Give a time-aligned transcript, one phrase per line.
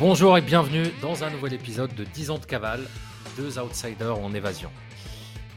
[0.00, 2.84] Bonjour et bienvenue dans un nouvel épisode de 10 ans de cavale,
[3.36, 4.68] deux outsiders en évasion.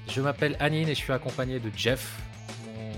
[0.07, 2.20] Je m'appelle Anine et je suis accompagné de Jeff,
[2.68, 2.92] mon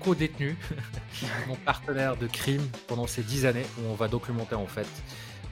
[0.00, 0.56] co-détenu,
[1.46, 4.88] mon partenaire de crime pendant ces 10 années où on va documenter en fait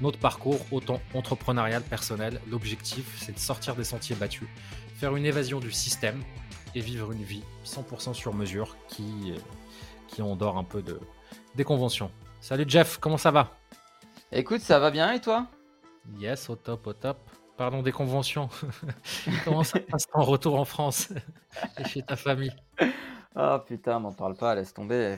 [0.01, 2.41] notre parcours autant entrepreneurial, personnel.
[2.51, 4.48] L'objectif c'est de sortir des sentiers battus,
[4.97, 6.23] faire une évasion du système
[6.75, 9.34] et vivre une vie 100% sur mesure qui,
[10.09, 10.98] qui endort un peu de,
[11.57, 12.11] des conventions.
[12.41, 13.59] Salut Jeff, comment ça va?
[14.33, 15.47] Écoute, ça va bien et toi?
[16.19, 17.19] Yes, au top, au top.
[17.57, 18.48] Pardon des conventions.
[19.45, 21.12] comment ça passe ton retour en France
[21.79, 22.56] et chez ta famille
[23.37, 25.16] Oh putain, m'en parle pas, laisse tomber.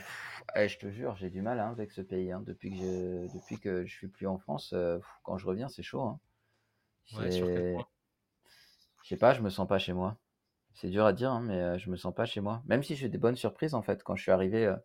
[0.57, 2.30] Eh, je te jure, j'ai du mal hein, avec ce pays.
[2.33, 2.43] hein.
[2.47, 5.83] Depuis, que je, depuis que je suis plus en France, euh, quand je reviens, c'est
[5.83, 6.02] chaud.
[6.02, 6.21] hein.
[7.13, 7.87] Ouais, sur quel C'est- point?
[9.02, 10.16] Je sais pas, je me sens pas chez moi.
[10.74, 12.63] C'est dur à dire, hein, mais euh, je me sens pas chez moi.
[12.66, 14.77] Même si j'ai des bonnes surprises, en fait, quand je suis arrivé euh,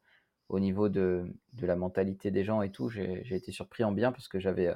[0.49, 4.11] au niveau de, de la mentalité des gens et tout, j'ai été surpris en bien
[4.11, 4.75] parce que j'avais euh,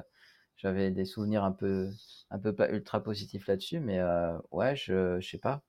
[0.56, 1.90] j'avais des souvenirs un peu,
[2.30, 3.80] un peu pas ultra positifs là-dessus.
[3.80, 5.62] Mais euh, ouais, je, je sais pas.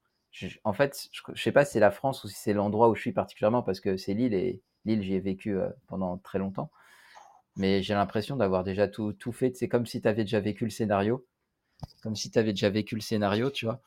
[0.63, 2.95] En fait, je, je sais pas si c'est la France ou si c'est l'endroit où
[2.95, 6.39] je suis particulièrement parce que c'est Lille et Lille, j'y ai vécu euh, pendant très
[6.39, 6.71] longtemps.
[7.55, 9.55] Mais j'ai l'impression d'avoir déjà tout, tout fait.
[9.55, 11.25] C'est comme si tu avais déjà vécu le scénario.
[12.03, 13.81] Comme si tu avais déjà vécu le scénario, tu vois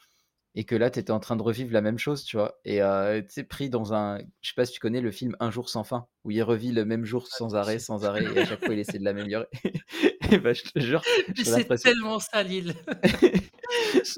[0.57, 2.59] et que là, tu étais en train de revivre la même chose, tu vois.
[2.65, 4.19] Et euh, tu pris dans un.
[4.41, 6.73] Je sais pas si tu connais le film Un jour sans fin, où il revit
[6.73, 9.47] le même jour sans arrêt, sans arrêt, et à chaque fois, il essaie de l'améliorer.
[10.33, 11.03] et bah, je te jure,
[11.37, 12.75] c'est tellement ça, Lille.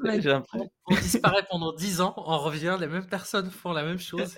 [0.03, 4.35] On, on disparaît pendant 10 ans, on revient, les mêmes personnes font la même chose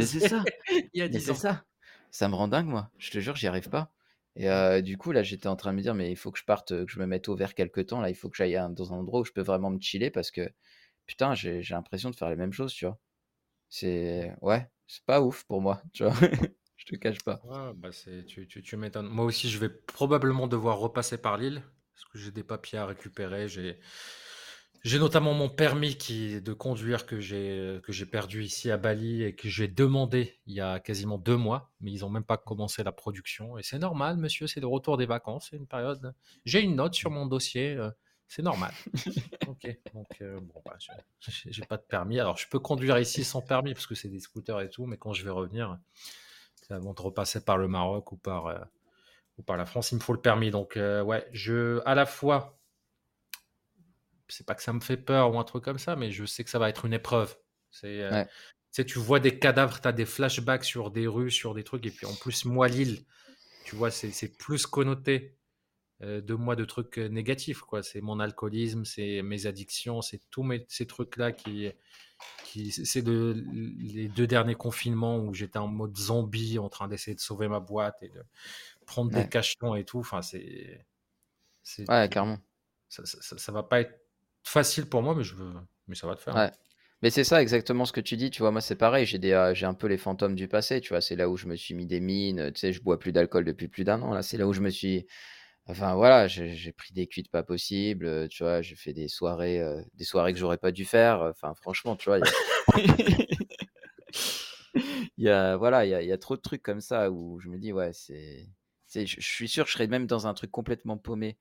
[0.00, 1.34] c'est ça, il y a mais 10 c'est ans.
[1.34, 1.64] ça.
[2.10, 2.90] Ça me rend dingue, moi.
[2.98, 3.90] Je te jure, j'y arrive pas.
[4.36, 6.38] Et euh, du coup, là, j'étais en train de me dire, mais il faut que
[6.38, 8.00] je parte, que je me mette au vert quelque temps.
[8.00, 10.30] Là, il faut que j'aille dans un endroit où je peux vraiment me chiller parce
[10.30, 10.48] que,
[11.06, 12.98] putain, j'ai l'impression de faire les mêmes choses, tu vois.
[13.68, 14.34] C'est.
[14.42, 16.14] Ouais, c'est pas ouf pour moi, tu vois.
[16.76, 17.40] je te cache pas.
[17.76, 19.08] Bah c'est, tu, tu, tu m'étonnes.
[19.08, 21.62] Moi aussi, je vais probablement devoir repasser par Lille
[21.94, 23.48] parce que j'ai des papiers à récupérer.
[23.48, 23.78] J'ai,
[24.84, 29.22] j'ai notamment mon permis qui, de conduire que j'ai, que j'ai perdu ici à Bali
[29.22, 32.36] et que j'ai demandé il y a quasiment deux mois, mais ils n'ont même pas
[32.36, 33.56] commencé la production.
[33.56, 36.14] Et c'est normal, monsieur, c'est le retour des vacances, c'est une période.
[36.44, 37.90] J'ai une note sur mon dossier, euh,
[38.34, 38.72] c'est normal.
[39.46, 42.18] Ok, donc euh, bon, bah, je- j'ai pas de permis.
[42.18, 44.96] Alors, je peux conduire ici sans permis parce que c'est des scooters et tout, mais
[44.96, 45.78] quand je vais revenir,
[46.70, 48.58] avant de repasser par le Maroc ou par, euh,
[49.38, 50.50] ou par la France, il me faut le permis.
[50.50, 52.58] Donc, euh, ouais, je, à la fois,
[54.28, 56.42] c'est pas que ça me fait peur ou un truc comme ça, mais je sais
[56.42, 57.36] que ça va être une épreuve.
[57.70, 58.24] C'est, Ouais.
[58.26, 58.30] tu
[58.72, 61.84] sais, tu vois des cadavres, tu as des flashbacks sur des rues, sur des trucs,
[61.86, 63.04] et puis en plus, moi, Lille,
[63.64, 65.36] tu vois, c'est plus connoté
[66.00, 67.82] de moi de trucs euh, négatifs, quoi.
[67.82, 71.70] C'est mon alcoolisme, c'est mes addictions, c'est tous mes, ces trucs-là qui,
[72.44, 73.34] qui c'est de,
[73.78, 77.60] les deux derniers confinements où j'étais en mode zombie en train d'essayer de sauver ma
[77.60, 78.22] boîte et de
[78.86, 80.00] prendre des cachetons et tout.
[80.00, 80.86] Enfin, c'est,
[81.62, 82.38] c'est, ouais, carrément.
[82.88, 84.00] ça, ça, ça- ça va pas être
[84.44, 85.52] facile pour moi, mais je veux,
[85.88, 86.36] mais ça va te faire.
[86.36, 86.48] hein.
[87.02, 89.32] Mais c'est ça exactement ce que tu dis, tu vois, moi c'est pareil, j'ai des,
[89.32, 91.54] euh, j'ai un peu les fantômes du passé, tu vois, c'est là où je me
[91.56, 94.22] suis mis des mines, tu sais, je bois plus d'alcool depuis plus d'un an, là,
[94.22, 95.06] c'est là où je me suis,
[95.66, 99.60] enfin voilà, j'ai pris des cuites pas possibles, euh, tu vois, j'ai fait des soirées,
[99.60, 102.28] euh, des soirées que j'aurais pas dû faire, euh, enfin franchement, tu vois, il y
[102.28, 102.34] a,
[105.16, 107.10] il y a- voilà, il y a, il y a trop de trucs comme ça
[107.10, 108.48] où je me dis, ouais, c'est,
[108.86, 111.38] c'est, je suis sûr que je serais même dans un truc complètement paumé,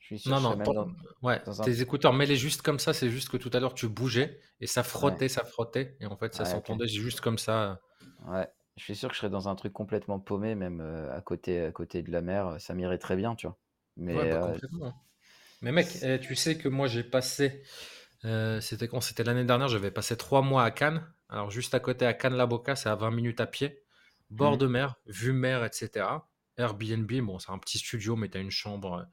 [0.00, 0.88] je suis sûr Non, je non, même dans,
[1.22, 3.74] ouais, dans un, tes écouteurs, mets-les juste comme ça, c'est juste que tout à l'heure
[3.74, 7.20] tu bougeais et ça ouais, frottait, ça frottait, et en fait ça ouais, s'entendait juste
[7.20, 7.80] comme ça.
[8.26, 11.20] Ouais, je suis sûr que je serais dans un truc complètement paumé, même euh, à
[11.20, 13.58] côté, à côté de la mer, euh, ça m'irait très bien, tu vois.
[13.96, 14.94] Mais Ouais, bah euh, hein.
[15.62, 17.62] Mais mec, eh, tu sais que moi j'ai passé,
[18.24, 19.00] euh, c'était quand?
[19.00, 21.06] C'était l'année dernière, j'avais passé trois mois à Cannes.
[21.28, 23.82] Alors juste à côté à Cannes-la-Boca, c'est à 20 minutes à pied,
[24.30, 24.58] bord Mhm.
[24.58, 26.30] de mer, vue mer, etc.
[26.58, 29.06] Airbnb, bon, c'est un petit studio, mais tu as une chambre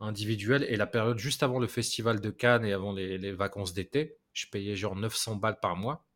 [0.00, 0.64] individuelle.
[0.68, 4.18] Et la période juste avant le festival de Cannes et avant les, les vacances d'été,
[4.34, 6.06] je payais genre 900 balles par mois.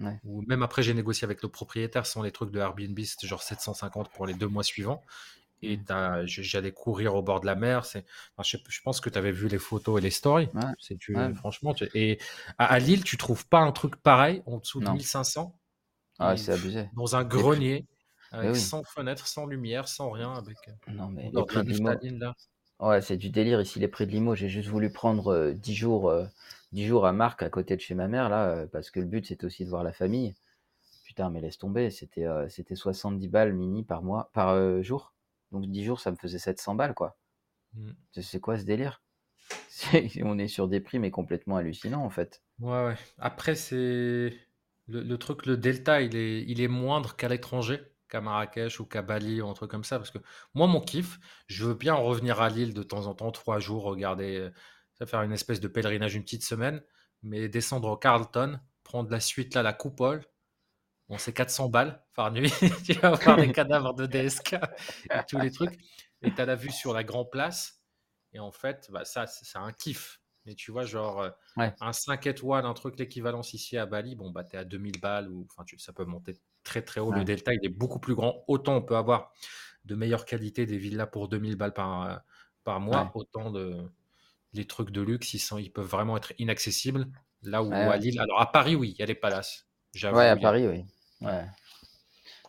[0.00, 3.26] Ouais, Ou même après, j'ai négocié avec le propriétaire sans les trucs de Airbnb, c'était
[3.26, 5.02] genre 750 pour les deux mois suivants.
[5.62, 5.78] Et
[6.24, 7.84] j- j'allais courir au bord de la mer.
[7.84, 8.04] C'est,
[8.36, 10.48] enfin, je, pense que tu avais vu les photos et les stories.
[10.54, 12.18] ouais, C'est tu, ouais, franchement, tu- et
[12.58, 15.58] à, à Lille, tu trouves pas un truc pareil en dessous de non, 1500
[16.18, 16.88] ah, c'est abusé.
[16.92, 17.86] dans un grenier
[18.32, 21.68] avec oui, sans fenêtre, sans lumière, sans rien, avec euh, non, mais les prix de
[21.68, 21.88] Limo,
[22.20, 22.34] là.
[22.80, 24.34] ouais, c'est du délire ici, les prix de Limo.
[24.34, 26.26] J'ai juste voulu prendre euh, 10 jours, euh,
[26.72, 29.06] 10 jours à Marc, à côté de chez ma mère, là, euh, parce que le
[29.06, 30.34] but, c'était aussi de voir la famille.
[31.04, 35.14] Putain, mais laisse tomber, c'était euh, c'était 70 balles mini par mois, par euh, jour.
[35.52, 37.16] Donc 10 jours, ça me faisait 700 balles, quoi.
[37.74, 37.92] Mm.
[38.12, 39.02] C'est quoi ce délire?
[40.24, 42.42] On est sur des prix, mais complètement hallucinants, en fait.
[42.60, 42.96] Ouais, ouais.
[43.18, 47.80] Après, c'est le, le truc, le delta, il est, il est moindre qu'à l'étranger.
[48.08, 49.98] qu'à Marrakech ou qu'à Bali ou un truc comme ça.
[49.98, 50.18] Parce que
[50.54, 53.84] moi, mon kiff, je veux bien revenir à Lille de temps en temps, trois jours,
[53.84, 54.50] regarder, euh,
[55.06, 56.82] faire une espèce de pèlerinage une petite semaine,
[57.22, 60.24] mais descendre au Carlton, prendre la suite là, la coupole.
[61.08, 62.52] Bon, c'est 400 balles par nuit.
[62.84, 65.78] tu vas voir des cadavres de DSK et tous les trucs.
[66.22, 67.82] Et tu as la vue sur la Grand Place.
[68.32, 70.20] Et en fait, bah, ça, c'est un kiff.
[70.46, 71.30] Mais tu vois, genre, euh,
[71.80, 75.00] un 5 étoiles, un truc l'équivalence ici à Bali, bon, bah, tu es à 2000
[75.00, 77.12] balles, ou enfin, ça peut monter très très haut.
[77.12, 78.44] Le delta, il est beaucoup plus grand.
[78.46, 79.32] Autant on peut avoir
[79.84, 82.16] de meilleure qualité des villas pour 2000 balles par, euh,
[82.64, 83.90] par mois, autant de
[84.52, 87.06] les trucs de luxe, ils, sont, ils peuvent vraiment être inaccessibles.
[87.42, 89.66] Là où à Lille, alors à Paris, oui, il y a les palaces.
[90.02, 90.84] Ouais, à Paris, oui.
[91.20, 91.46] Ouais.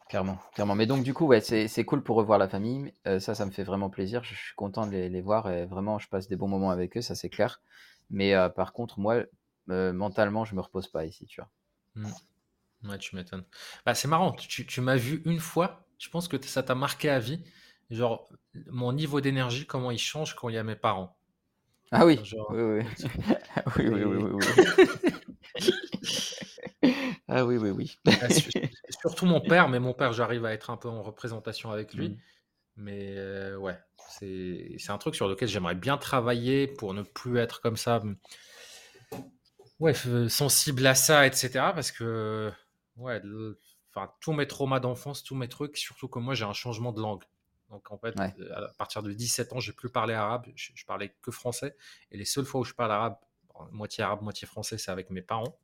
[0.09, 0.75] Clairement, clairement.
[0.75, 2.93] Mais donc, du coup, ouais, c'est cool pour revoir la famille.
[3.07, 4.25] Euh, ça, ça me fait vraiment plaisir.
[4.25, 7.01] Je, suis content de les, voir et vraiment, je passe des bons moments avec eux,
[7.01, 7.61] ça c'est clair.
[8.09, 9.23] Mais euh, par contre, moi,
[9.69, 11.49] euh, mentalement, je me repose pas ici, tu vois.
[11.95, 12.89] Mmh.
[12.89, 13.45] Ouais, tu m'étonnes.
[13.85, 17.09] Bah, c'est marrant, tu, tu m'as vu une fois, je pense que ça t'a marqué
[17.09, 17.41] à vie.
[17.89, 18.27] Genre,
[18.67, 21.17] mon niveau d'énergie, comment il change quand il y a mes parents.
[21.91, 22.83] Ah oui, oui, oui.
[23.77, 24.45] oui, oui, oui.
[27.27, 27.97] Ah oui, oui, oui.
[29.01, 32.09] Surtout mon père, mais mon père, j'arrive à être un peu en représentation avec lui.
[32.09, 32.17] Mmh.
[32.77, 33.77] Mais euh, ouais,
[34.19, 38.15] c'est un truc sur lequel j'aimerais bien travailler pour ne plus être comme ça, mmh,
[39.79, 39.93] ouais,
[40.29, 41.49] sensible à ça, etc.
[41.73, 42.51] Parce que,
[42.95, 43.21] ouais,
[43.93, 47.01] enfin, tous mes traumas d'enfance, tous mes trucs, surtout que moi, j'ai un changement de
[47.01, 47.23] langue.
[47.71, 50.85] Donc en fait, euh, à partir de 17 ans, j'ai plus parlé arabe, je, je,
[50.85, 51.75] parlais que français.
[52.11, 53.15] Et les seules fois où je parle arabe,
[53.71, 55.57] moitié arabe, moitié français, c'est avec mes parents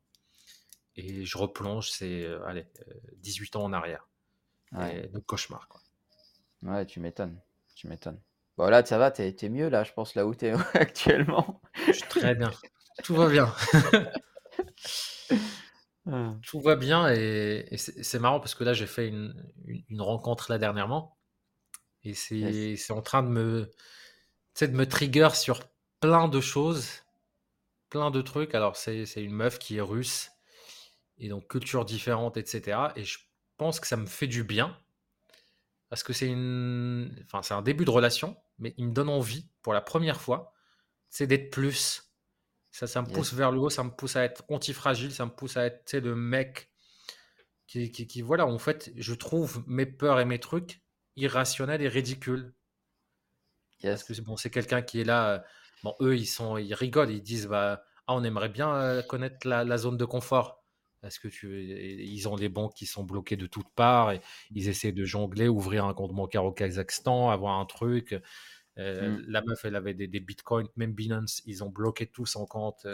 [0.98, 2.66] et je replonge, c'est euh, allez,
[3.18, 4.08] 18 euh, ans en arrière.
[4.72, 5.08] Ouais.
[5.08, 5.66] de cauchemar.
[5.68, 5.80] Quoi.
[6.62, 7.40] Ouais, tu m'étonnes.
[7.74, 8.20] Tu m'étonnes.
[8.58, 11.62] Bon, là, ça va, t'es es mieux, là, je pense, là où t'es actuellement.
[11.86, 12.50] Je suis très bien.
[13.04, 13.52] Tout va bien.
[16.10, 16.34] Ah.
[16.42, 19.34] Tout va bien et, c'est marrant parce que là, j'ai fait une,
[19.66, 21.17] une, rencontre là dernièrement
[22.04, 23.70] et c'est en train de me,
[24.60, 25.60] de me trigger sur
[26.00, 26.88] plein de choses,
[27.90, 28.54] plein de trucs.
[28.54, 30.30] Alors, c'est une meuf qui est russe
[31.18, 32.78] et donc culture différente, etc.
[32.96, 33.18] Et je
[33.56, 34.76] pense que ça me fait du bien
[35.88, 39.72] parce que c'est une, enfin un début de relation, mais il me donne envie pour
[39.72, 40.52] la première fois,
[41.08, 42.04] c'est d'être plus.
[42.70, 45.30] Ça, ça me pousse vers le haut, ça me pousse à être antifragile, ça me
[45.30, 46.70] pousse à être le mec
[47.66, 50.82] qui, qui, voilà, en fait, je trouve mes peurs et mes trucs
[51.18, 52.52] irrationnels et ridicules.
[53.82, 55.30] Parce que bon, c'est quelqu'un qui est là.
[55.30, 55.38] Euh,
[55.84, 59.46] bon, eux, ils sont, ils rigolent, ils disent, bah, ah, on aimerait bien euh, connaître
[59.46, 60.64] la, la, zone de confort.
[61.00, 61.62] Parce que tu,
[62.02, 64.20] ils ont des banques qui sont bloquées de toutes parts et
[64.50, 68.20] ils essaient de jongler, ouvrir un compte bancaire au Kazakhstan, avoir un truc.
[68.78, 69.24] Euh, mmh.
[69.28, 72.86] La meuf, elle avait des, bitcoins, même Binance, ils ont bloqué tous son compte.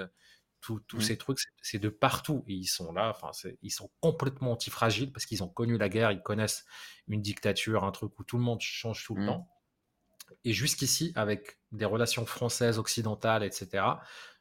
[0.87, 1.01] Tous mmh.
[1.01, 2.45] ces trucs, c'est de partout.
[2.47, 3.31] Et ils sont là, enfin,
[3.63, 6.65] ils sont complètement antifragiles parce qu'ils ont connu la guerre, ils connaissent
[7.09, 9.27] une dictature, un truc où tout le monde change tout le mmh.
[9.27, 9.51] temps.
[10.45, 13.85] Et jusqu'ici, avec des relations françaises, occidentales, etc.,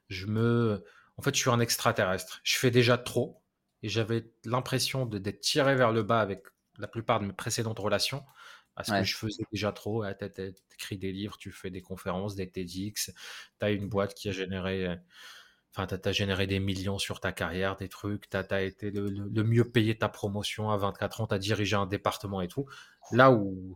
[0.08, 0.84] je me.
[1.18, 2.40] En fait, je suis un extraterrestre.
[2.44, 3.44] Je fais déjà trop
[3.84, 6.44] et j'avais l'impression d'être tiré vers le bas avec
[6.80, 8.24] la plupart de mes précédentes relations
[8.76, 10.04] parce que je faisais déjà trop.
[10.18, 13.12] Tu écris des livres, tu fais des conférences, des TEDx,
[13.60, 14.98] tu as une boîte qui a généré.
[15.76, 19.44] Enfin, tu as, généré des millions sur ta carrière, des trucs, tu as, été le,
[19.44, 22.68] mieux payé ta promotion à 24 ans, tu as dirigé un département et tout.
[23.12, 23.76] Là où.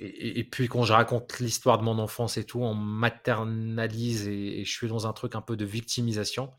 [0.00, 4.72] et, puis quand je raconte l'histoire de mon enfance et tout, on maternalise et, je
[4.72, 6.52] suis dans un truc un peu de victimisation.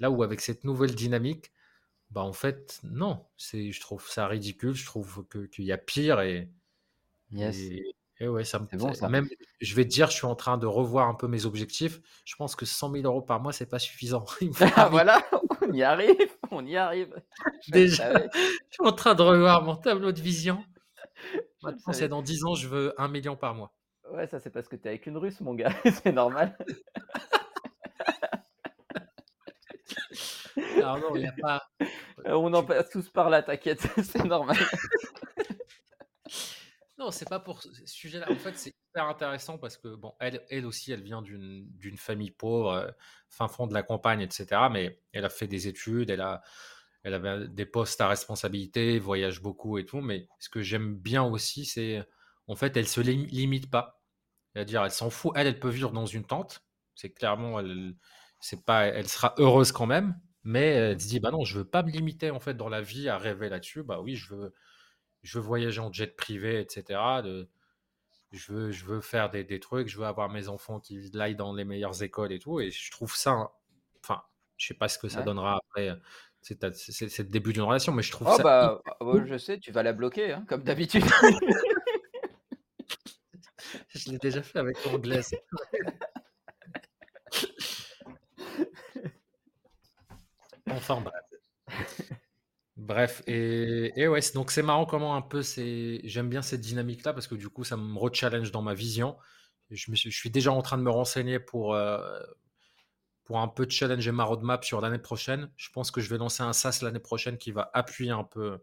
[0.00, 1.52] Là où avec cette nouvelle dynamique,
[2.10, 6.48] bah en fait, non, je trouve ça ridicule, je trouve qu'il y a pire et,
[7.34, 7.94] et,
[8.28, 9.08] ouais, ça me bon, ça.
[9.08, 9.28] Même,
[9.60, 12.00] je vais te dire, je suis en train de revoir un peu mes objectifs.
[12.24, 14.24] Je pense que 100 000 euros par mois, c'est pas suffisant.
[14.76, 15.22] ah, voilà,
[15.62, 17.14] on y arrive, on y arrive.
[17.68, 18.38] Déjà, je
[18.70, 20.62] suis en train de revoir mon tableau de vision.
[21.62, 23.72] Maintenant, c'est dans 10 ans, je veux 1 million par mois.
[24.10, 26.56] Ouais, ça c'est parce que tu es avec une russe, mon gars, c'est normal.
[30.56, 31.62] non, il a pas.
[32.26, 34.56] On en passe tous par là, t'inquiète, c'est normal.
[36.98, 38.30] Non, c'est pas pour ce sujet-là.
[38.30, 42.72] En fait, c'est hyper intéressant parce que, bon, elle, aussi, elle vient d'une famille pauvre,
[42.72, 42.90] euh,
[43.28, 44.68] fin fond de la campagne, etc.
[44.70, 46.42] Mais elle a fait des études, elle a.
[47.04, 50.00] Elle avait des postes à responsabilité, voyage beaucoup et tout.
[50.00, 52.00] Mais ce que j'aime bien aussi, c'est
[52.46, 54.00] en fait, elle se limite pas.
[54.54, 55.32] C'est-à-dire, elle s'en fout.
[55.34, 56.64] Elle, elle peut vivre dans une tente.
[56.94, 57.94] C'est clairement, elle,
[58.40, 60.16] c'est pas, elle sera heureuse quand même.
[60.44, 62.80] Mais elle se dit, bah non, je veux pas me limiter en fait dans la
[62.82, 63.82] vie à rêver là-dessus.
[63.82, 64.54] Bah oui, je veux,
[65.22, 67.00] je veux voyager en jet privé, etc.
[67.22, 67.48] De,
[68.32, 71.36] je veux, je veux faire des, des, trucs, je veux avoir mes enfants qui aillent
[71.36, 72.60] dans les meilleures écoles et tout.
[72.60, 73.52] Et je trouve ça,
[74.02, 74.22] enfin,
[74.56, 75.90] je sais pas ce que ça donnera après
[76.40, 78.42] C'est le début d'une relation, mais je trouve oh ça.
[78.42, 78.82] Bah,
[79.26, 81.04] je sais, tu vas la bloquer, hein, comme d'habitude.
[83.94, 85.30] je l'ai déjà fait avec l'anglaise.
[90.70, 91.31] enfin bref.
[92.92, 96.02] Bref, et, et ouais, donc c'est marrant comment un peu c'est.
[96.04, 99.16] J'aime bien cette dynamique-là parce que du coup, ça me re-challenge dans ma vision.
[99.70, 102.20] Je, me suis, je suis déjà en train de me renseigner pour, euh,
[103.24, 105.50] pour un peu challenger ma roadmap sur l'année prochaine.
[105.56, 108.58] Je pense que je vais lancer un SaaS l'année prochaine qui va appuyer un peu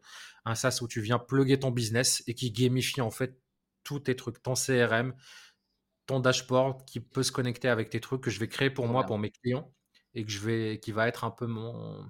[0.45, 3.39] un SaaS où tu viens plugger ton business et qui gamifie en fait
[3.83, 5.15] tous tes trucs, ton CRM,
[6.05, 9.05] ton dashboard qui peut se connecter avec tes trucs que je vais créer pour moi,
[9.05, 9.73] pour mes clients
[10.13, 12.09] et que je vais, qui va être un peu mon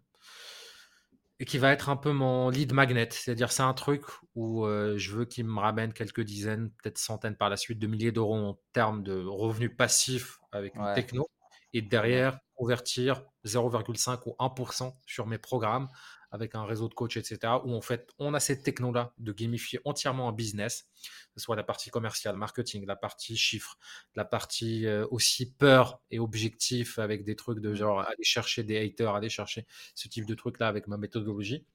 [1.46, 3.08] qui va être un peu mon lead magnet.
[3.12, 4.03] C'est-à-dire, c'est un truc
[4.36, 7.88] où euh, je veux qu'il me ramène quelques dizaines, peut-être centaines par la suite de
[7.88, 11.27] milliers d'euros en termes de revenus passifs avec une techno
[11.74, 15.88] et derrière convertir 0,5 ou 1% sur mes programmes
[16.32, 17.54] avec un réseau de coach, etc.
[17.64, 20.88] Où en fait, on a cette techno-là de gamifier entièrement un business,
[21.34, 23.78] que ce soit la partie commerciale, marketing, la partie chiffres,
[24.16, 27.76] la partie euh, aussi peur et objectif avec des trucs de mmh.
[27.76, 31.66] genre aller chercher des haters, aller chercher ce type de trucs-là avec ma méthodologie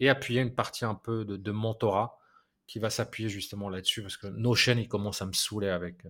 [0.00, 2.18] et appuyer une partie un peu de, de mentorat
[2.66, 6.02] qui va s'appuyer justement là-dessus parce que Notion, il commence à me saouler avec,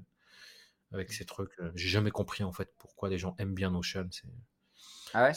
[0.92, 1.52] avec ces trucs.
[1.60, 4.08] Euh, j'ai jamais compris en fait pourquoi les gens aiment bien Notion.
[4.10, 4.24] C'est,
[5.14, 5.34] ah ouais?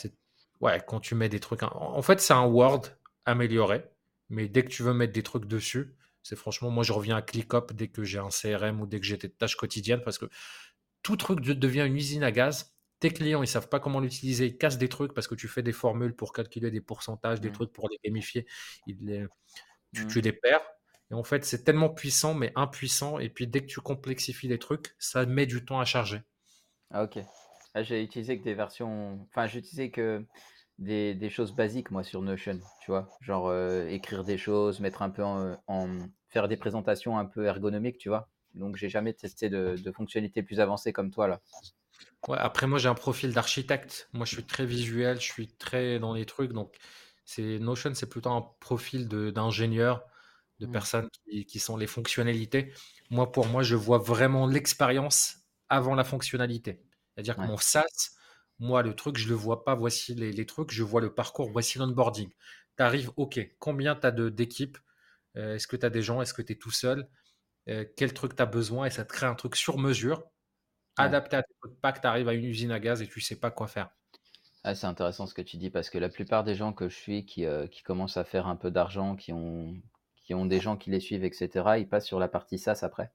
[0.62, 1.64] Ouais, quand tu mets des trucs.
[1.64, 2.82] En fait, c'est un Word
[3.26, 3.84] amélioré,
[4.30, 7.22] mais dès que tu veux mettre des trucs dessus, c'est franchement, moi je reviens à
[7.22, 10.26] ClickUp dès que j'ai un CRM ou dès que j'ai des tâches quotidiennes parce que
[11.02, 12.76] tout truc devient une usine à gaz.
[13.00, 15.64] Tes clients, ils savent pas comment l'utiliser, ils cassent des trucs parce que tu fais
[15.64, 17.54] des formules pour calculer des pourcentages, des mmh.
[17.54, 18.46] trucs pour les gamifier.
[18.88, 19.30] Ils
[19.94, 20.08] tu, mmh.
[20.08, 20.62] tu les perds.
[21.12, 23.18] Et en fait, c'est tellement puissant, mais impuissant.
[23.18, 26.22] Et puis, dès que tu complexifies les trucs, ça met du temps à charger.
[26.92, 27.20] Ah, ok.
[27.80, 29.26] Ah, j'ai utilisé que des versions.
[29.30, 30.26] Enfin, j'ai utilisé que
[30.80, 32.60] des, des choses basiques, moi, sur Notion.
[32.82, 35.56] Tu vois, genre euh, écrire des choses, mettre un peu en,
[36.28, 38.28] faire des présentations un peu ergonomiques, tu vois.
[38.54, 41.42] Donc, j'ai jamais testé de, de fonctionnalités plus avancées comme toi, là.
[42.28, 44.10] Ouais, après, moi, j'ai un profil d'architecte.
[44.12, 46.52] Moi, je suis très visuel, je suis très dans les trucs.
[46.52, 46.76] Donc,
[47.24, 50.04] c'est Notion, c'est plutôt un profil d'ingénieur
[50.60, 50.72] de mmh.
[50.72, 51.10] personnes
[51.48, 52.74] qui, sont les fonctionnalités.
[53.10, 55.38] Moi, pour moi, je vois vraiment l'expérience
[55.70, 56.84] avant la fonctionnalité.
[57.20, 58.12] C'est-à-dire que mon SaaS,
[58.60, 61.52] moi, le truc, je ne le vois pas, voici les, trucs, je vois le parcours,
[61.52, 62.30] voici l'onboarding.
[62.78, 64.78] Tu arrives, OK, combien tu as d'équipes?
[65.36, 66.22] Euh, Est-ce que tu as des gens?
[66.22, 67.10] Est-ce que tu es tout seul?
[67.68, 68.86] Euh, Quel truc tu as besoin?
[68.86, 70.24] Et ça te crée un truc sur mesure,
[70.96, 73.20] adapté à tes trucs, pas que tu arrives à une usine à gaz et tu
[73.20, 73.90] ne sais pas quoi faire.
[74.64, 76.96] Ah, c'est intéressant ce que tu dis parce que la plupart des gens que je
[76.96, 79.76] suis qui, euh, qui commencent à faire un peu d'argent, qui ont,
[80.24, 81.50] qui ont des gens qui les suivent, etc.,
[81.80, 83.12] ils passent sur la partie SaaS après,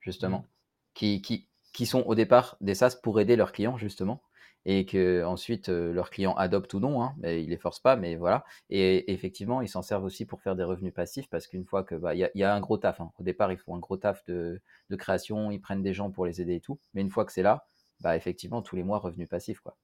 [0.00, 0.38] justement.
[0.38, 0.46] Mmh.
[0.94, 4.22] Qui, qui, qui sont au départ des SaaS pour aider leurs clients, justement.
[4.64, 7.96] Et que ensuite euh, leurs clients adoptent ou non, hein, mais ils les forcent pas,
[7.96, 8.44] mais voilà.
[8.70, 11.96] Et effectivement, ils s'en servent aussi pour faire des revenus passifs parce qu'une fois que
[11.96, 13.00] bah, il y, a un gros taf.
[13.00, 13.10] Hein.
[13.18, 16.26] Au départ, ils font un gros taf de, de, création, ils prennent des gens pour
[16.26, 16.78] les aider et tout.
[16.94, 17.66] Mais une fois que c'est là,
[18.00, 19.76] bah effectivement, tous les mois revenus passifs, quoi.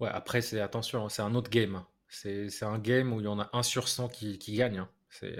[0.00, 1.76] Ouais, après c'est attention, c'est un autre game.
[1.76, 1.86] Hein.
[2.08, 4.84] C'est un game où il y en a un sur 100 qui, qui gagne.
[5.10, 5.36] C'est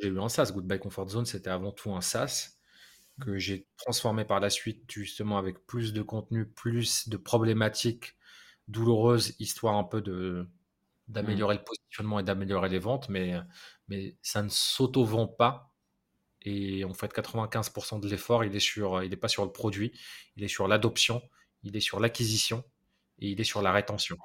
[0.00, 0.50] j'ai eu un SaaS.
[0.52, 2.56] Goodbye Comfort Zone, c'était avant tout un SaaS
[3.24, 8.16] que j'ai transformé par la suite, justement, avec plus de contenu, plus de problématiques
[8.68, 10.46] douloureuses, histoire un peu de
[11.08, 11.58] d'améliorer mmh.
[11.58, 13.34] le positionnement et d'améliorer les ventes, mais,
[13.88, 15.74] mais ça ne s'auto-vend pas.
[16.42, 19.92] Et en fait, 95% de l'effort, il est sur, il n'est pas sur le produit,
[20.36, 21.20] il est sur l'adoption,
[21.64, 22.64] il est sur l'acquisition
[23.18, 24.16] et il est sur la rétention.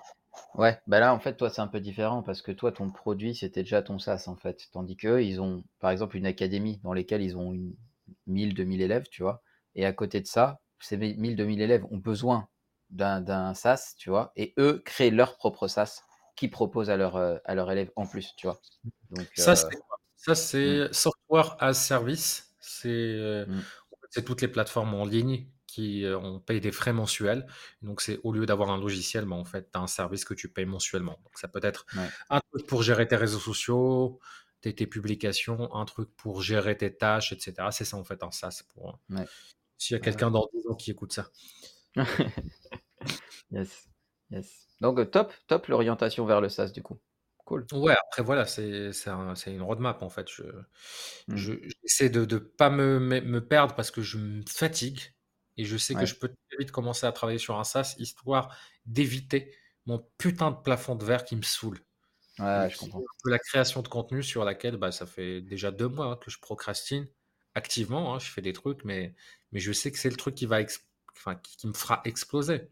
[0.56, 3.36] Ouais, bah là, en fait, toi, c'est un peu différent parce que toi, ton produit,
[3.36, 4.70] c'était déjà ton SaaS, en fait.
[4.72, 7.75] Tandis qu'eux, ils ont, par exemple, une académie dans laquelle ils ont une
[8.27, 9.41] 1000, 2000 élèves, tu vois.
[9.75, 12.48] Et à côté de ça, ces 1000, 2000 élèves ont besoin
[12.89, 14.31] d'un SaaS, tu vois.
[14.36, 16.03] Et eux créent leur propre SaaS
[16.36, 18.62] qui proposent à, leur, euh, à leurs élèves en plus, tu vois.
[19.12, 20.93] Donc, ça, euh, c'est mmh.
[20.93, 22.53] Software as Service.
[22.86, 23.62] Euh, mmh.
[24.10, 27.46] C'est toutes les plateformes en ligne qui euh, on paye des frais mensuels.
[27.81, 30.25] Donc, c'est au lieu d'avoir un logiciel, mais bah, en fait, tu as un service
[30.25, 31.19] que tu payes mensuellement.
[31.24, 31.86] Donc, ça peut être
[32.29, 34.19] un truc pour gérer tes réseaux sociaux,
[34.61, 37.53] tes, tes, publications, un truc pour gérer tes tâches, etc.
[37.71, 38.63] C'est ça, en fait, un SaaS.
[38.73, 38.99] Pour,
[39.77, 41.29] S'il y a quelqu'un dans 10 ans qui écoute ça.
[43.51, 43.87] yes.
[44.31, 44.67] yes.
[44.81, 46.99] Donc, euh, top, top l'orientation vers le SaaS, du coup.
[47.45, 47.65] Cool.
[47.71, 48.91] Ouais, après, voilà, c'est
[49.47, 50.27] une roadmap, en fait.
[51.27, 51.35] Mmh.
[51.37, 54.99] J'essaie de ne pas me, me, perdre parce que je me fatigue
[55.55, 58.55] et je sais que je peux très vite commencer à travailler sur un SaaS histoire
[58.85, 61.79] d'éviter mon putain de plafond de verre qui me saoule.
[62.39, 63.03] Ouais, je comprends.
[63.25, 66.39] La création de contenu sur laquelle bah, ça fait déjà deux mois hein, que je
[66.39, 67.08] procrastine
[67.56, 68.13] activement.
[68.13, 69.15] Hein, je fais des trucs, mais,
[69.51, 70.60] mais je sais que c'est le truc qui, va
[71.13, 72.70] enfin, qui, me fera exploser.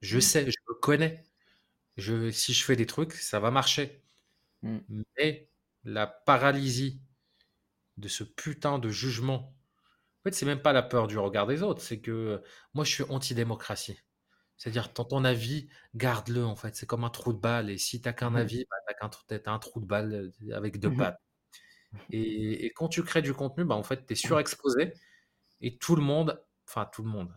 [0.00, 0.20] Je mmh.
[0.20, 1.22] sais, je me connais.
[1.96, 4.02] Je, si je fais des trucs, ça va marcher.
[4.62, 4.78] Mm.
[5.18, 5.48] Mais
[5.84, 7.00] la paralysie
[7.98, 9.54] de ce putain de jugement,
[10.20, 12.42] en fait, c'est même pas la peur du regard des autres, c'est que
[12.74, 13.98] moi, je suis anti-démocratie.
[14.56, 16.76] C'est-à-dire, ton, ton avis, garde-le, en fait.
[16.76, 17.70] C'est comme un trou de balle.
[17.70, 18.36] Et si t'as qu'un Mhm.
[18.36, 20.96] avis, bah, t'as qu'un un trou de balle euh, avec deux Mhm.
[20.96, 21.20] pattes.
[22.10, 24.94] Et, et quand tu crées du contenu, bah, en fait, t'es surexposé.
[25.60, 27.32] Et tout le monde, enfin, tout le monde,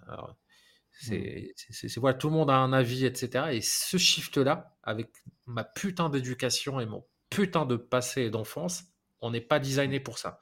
[0.92, 1.54] c'est,
[1.98, 3.54] voilà, tout le monde a un avis, etc.
[3.54, 5.12] Et ce shift-là, avec
[5.46, 8.84] ma putain d'éducation et mon putain de passé et d'enfance,
[9.22, 10.40] on n'est pas designé pour ça.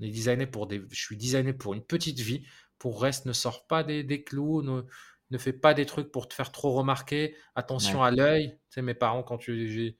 [0.00, 2.46] On est designé pour des, je suis designé pour une petite vie.
[2.78, 4.82] Pour reste, ne sors pas des, des clous, ne,
[5.30, 7.36] ne fais pas des trucs pour te faire trop remarquer.
[7.54, 8.04] Attention Ouais.
[8.04, 8.52] à l'œil.
[8.70, 9.98] Tu sais, mes parents, quand tu,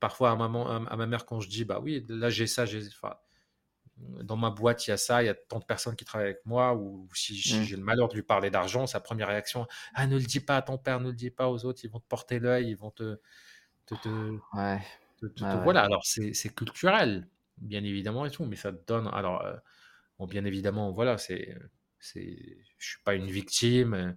[0.00, 2.66] parfois à maman, à, à ma mère, quand je dis, bah oui, là j'ai ça,
[2.66, 3.16] j'ai, enfin,
[3.96, 6.30] dans ma boîte, il y a ça, il y a tant de personnes qui travaillent
[6.30, 7.66] avec moi, ou si, si Mm.
[7.66, 10.56] j'ai le malheur de lui parler d'argent, sa première réaction, ah, ne le dis pas
[10.56, 12.76] à ton père, ne le dis pas aux autres, ils vont te porter l'œil, ils
[12.76, 13.20] vont te,
[13.86, 14.80] te, te, Ouais.
[15.18, 15.64] te- te- Ouais, te- ouais.
[15.64, 15.82] voilà.
[15.82, 19.56] Alors, c'est c'est culturel, bien évidemment, et tout, mais ça te donne, alors, euh,
[20.18, 21.56] bon, bien évidemment, voilà, c'est,
[22.04, 24.12] c'est, je suis pas une victime, euh,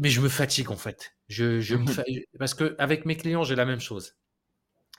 [0.00, 1.16] mais je me fatigue, en fait.
[1.28, 2.04] Je, je me fa-
[2.38, 4.16] Parce que avec mes clients, j'ai la même chose.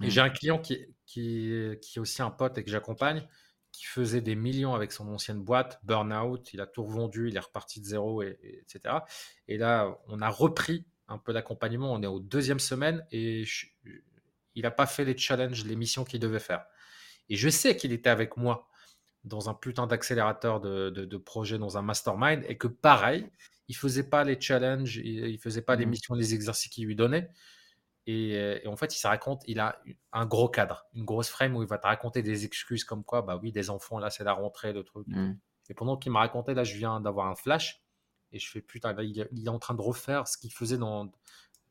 [0.03, 1.51] Et j'ai un client qui, qui,
[1.81, 3.27] qui est aussi un pote et que j'accompagne,
[3.71, 7.41] qui faisait des millions avec son ancienne boîte, burn-out, il a tout revendu, il est
[7.41, 9.05] reparti de zéro, et, et- etc.
[9.47, 13.67] Et là, on a repris un peu l'accompagnement, on est aux deuxième semaine et je-
[14.55, 16.65] il n'a pas fait les challenges, les missions qu'il devait faire.
[17.29, 18.69] Et je sais qu'il était avec moi
[19.25, 23.29] dans un putain d'accélérateur de, de, de projet, dans un mastermind, et que pareil,
[23.67, 25.89] il faisait pas les challenges, il, il faisait pas les Mm.
[25.89, 27.29] missions, les exercices qu'il lui donnait.
[28.07, 29.81] Et, euh, et en fait, il se raconte, il a
[30.13, 33.23] un gros cadre, une grosse frame où il va te raconter des excuses comme quoi,
[33.23, 35.07] bah oui, des enfants, là, c'est la rentrée, le truc.
[35.09, 35.19] Et, tout.
[35.19, 35.39] Mm.
[35.69, 37.83] et pendant qu'il m'a raconté, là, je viens d'avoir un flash,
[38.31, 41.11] et je fais, putain, là, il est en train de refaire ce qu'il faisait dans,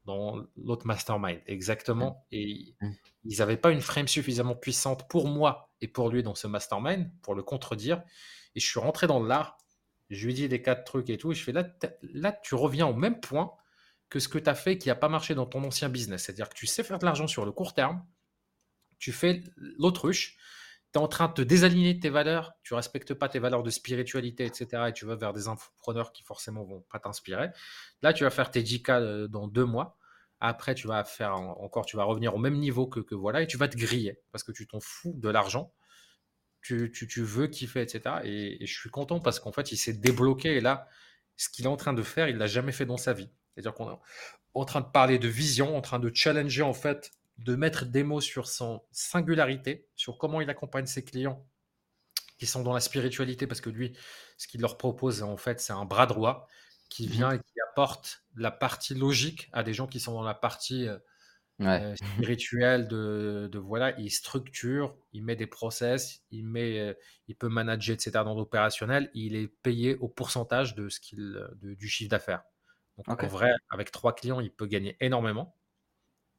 [0.05, 2.27] dans l'autre mastermind, exactement.
[2.31, 2.75] Et
[3.25, 7.11] ils n'avaient pas une frame suffisamment puissante pour moi et pour lui dans ce mastermind,
[7.23, 8.03] pour le contredire.
[8.55, 9.59] Et je suis rentré dans l'art,
[10.11, 11.65] je lui dit les quatre trucs et tout, et je fais, là,
[12.03, 13.53] là tu reviens au même point
[14.11, 16.25] que ce que tu as fait qui n'a pas marché dans ton ancien business.
[16.25, 18.05] C'est-à-dire que tu sais faire de l'argent sur le court terme,
[18.99, 20.37] tu fais l'autruche,
[20.95, 23.65] tu es en train de te désaligner de tes valeurs, tu respectes pas tes valeurs
[23.65, 24.91] de spiritualité, etc.
[24.91, 27.51] Et tu vas vers des infopreneurs qui forcément vont pas t'inspirer.
[28.03, 29.99] Là, tu vas faire tes 10K euh, dans deux mois.
[30.41, 33.43] Après, tu vas faire en- encore, tu vas revenir au même niveau que, que voilà,
[33.43, 35.73] et tu vas te griller parce que tu t'en fous de l'argent.
[36.63, 38.21] Tu, tu, tu veux kiffer, etc.
[38.25, 40.57] Et, et je suis content parce qu'en fait, il s'est débloqué.
[40.57, 40.89] Et là,
[41.37, 43.31] ce qu'il est en train de faire, il l'a jamais fait dans sa vie.
[43.55, 43.99] C'est-à-dire qu'on est
[44.55, 48.03] en train de parler de vision, en train de challenger en fait, de mettre des
[48.05, 51.47] mots sur son singularité, sur comment il accompagne ses clients
[52.39, 53.97] qui sont dans la spiritualité, parce que lui,
[54.39, 56.49] ce qu'il leur propose en fait, c'est un bras droit
[56.89, 57.09] qui Mhm.
[57.09, 60.89] vient et qui apporte la partie logique à des gens qui sont dans la partie
[60.89, 60.99] euh,
[61.59, 61.81] Ouais.
[61.81, 66.95] euh, spirituelle de, de voilà, il structure, il met des process, il met, euh,
[67.29, 68.25] il peut manager, etc.
[68.25, 72.45] dans l'opérationnel, il est payé au pourcentage de ce qu'il, du chiffre d'affaires.
[72.99, 75.57] Donc en vrai, avec trois clients, il peut gagner énormément.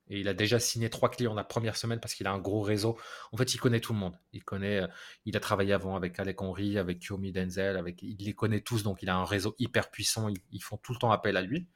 [0.08, 2.62] Et il a déjà signé trois clients la première semaine parce qu'il a un gros
[2.62, 2.98] réseau.
[3.32, 4.14] En fait, il connaît tout le monde.
[4.34, 4.88] Il connaît, euh,
[5.26, 8.84] il a travaillé avant avec Alec Henry, avec Yomi Denzel, avec, il les connaît tous,
[8.84, 10.30] donc il a un réseau hyper puissant.
[10.30, 11.68] Ils, ils font tout le temps appel à lui.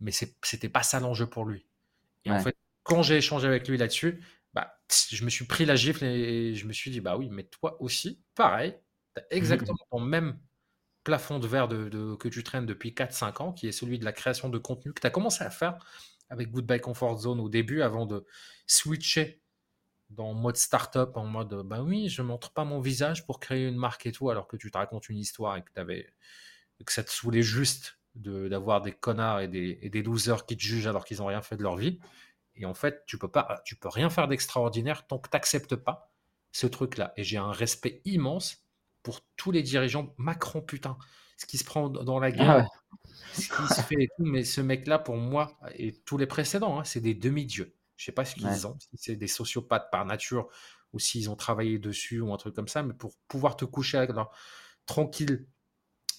[0.00, 1.66] Mais c'était pas ça l'enjeu pour lui.
[2.24, 4.80] Et en fait, quand j'ai échangé avec lui là-dessus, bah,
[5.10, 7.80] je me suis pris la gifle et je me suis dit, bah oui, mais toi
[7.80, 8.74] aussi, pareil,
[9.14, 10.38] tu as exactement ton même
[11.04, 14.04] plafond de verre de, de- que tu traînes depuis 4-5 ans, qui est celui de
[14.04, 15.78] la création de contenu que tu as commencé à faire
[16.30, 18.24] avec Goodbye Comfort Zone au début, avant de
[18.66, 19.42] switcher
[20.08, 23.76] dans mode startup, en mode, bah oui, je montre pas mon visage pour créer une
[23.76, 26.12] marque et tout, alors que tu te racontes une histoire et que, t'avais,
[26.84, 30.56] que ça te saoulait juste de- d'avoir des connards et des, et des losers qui
[30.56, 32.00] te jugent alors qu'ils n'ont rien fait de leur vie.
[32.56, 35.76] Et en fait, tu peux pas, tu peux rien faire d'extraordinaire tant que tu n'acceptes
[35.76, 36.12] pas
[36.52, 37.12] ce truc-là.
[37.16, 38.66] Et j'ai un respect immense
[39.04, 40.12] pour tous les dirigeants.
[40.18, 40.98] Macron, putain,
[41.36, 42.64] ce qui se prend dans la Ah ouais.
[43.32, 44.24] Ce qui se fait et tout.
[44.24, 47.76] Mais ce mec-là, pour moi, et tous les précédents, hein, c'est des demi-dieux.
[47.96, 48.66] Je sais pas ce qu'ils Ouais.
[48.66, 50.48] ont, si c'est des sociopathes par nature
[50.92, 53.98] ou s'ils ont travaillé dessus ou un truc comme ça, mais pour pouvoir te coucher
[53.98, 54.10] avec
[54.86, 55.46] tranquille,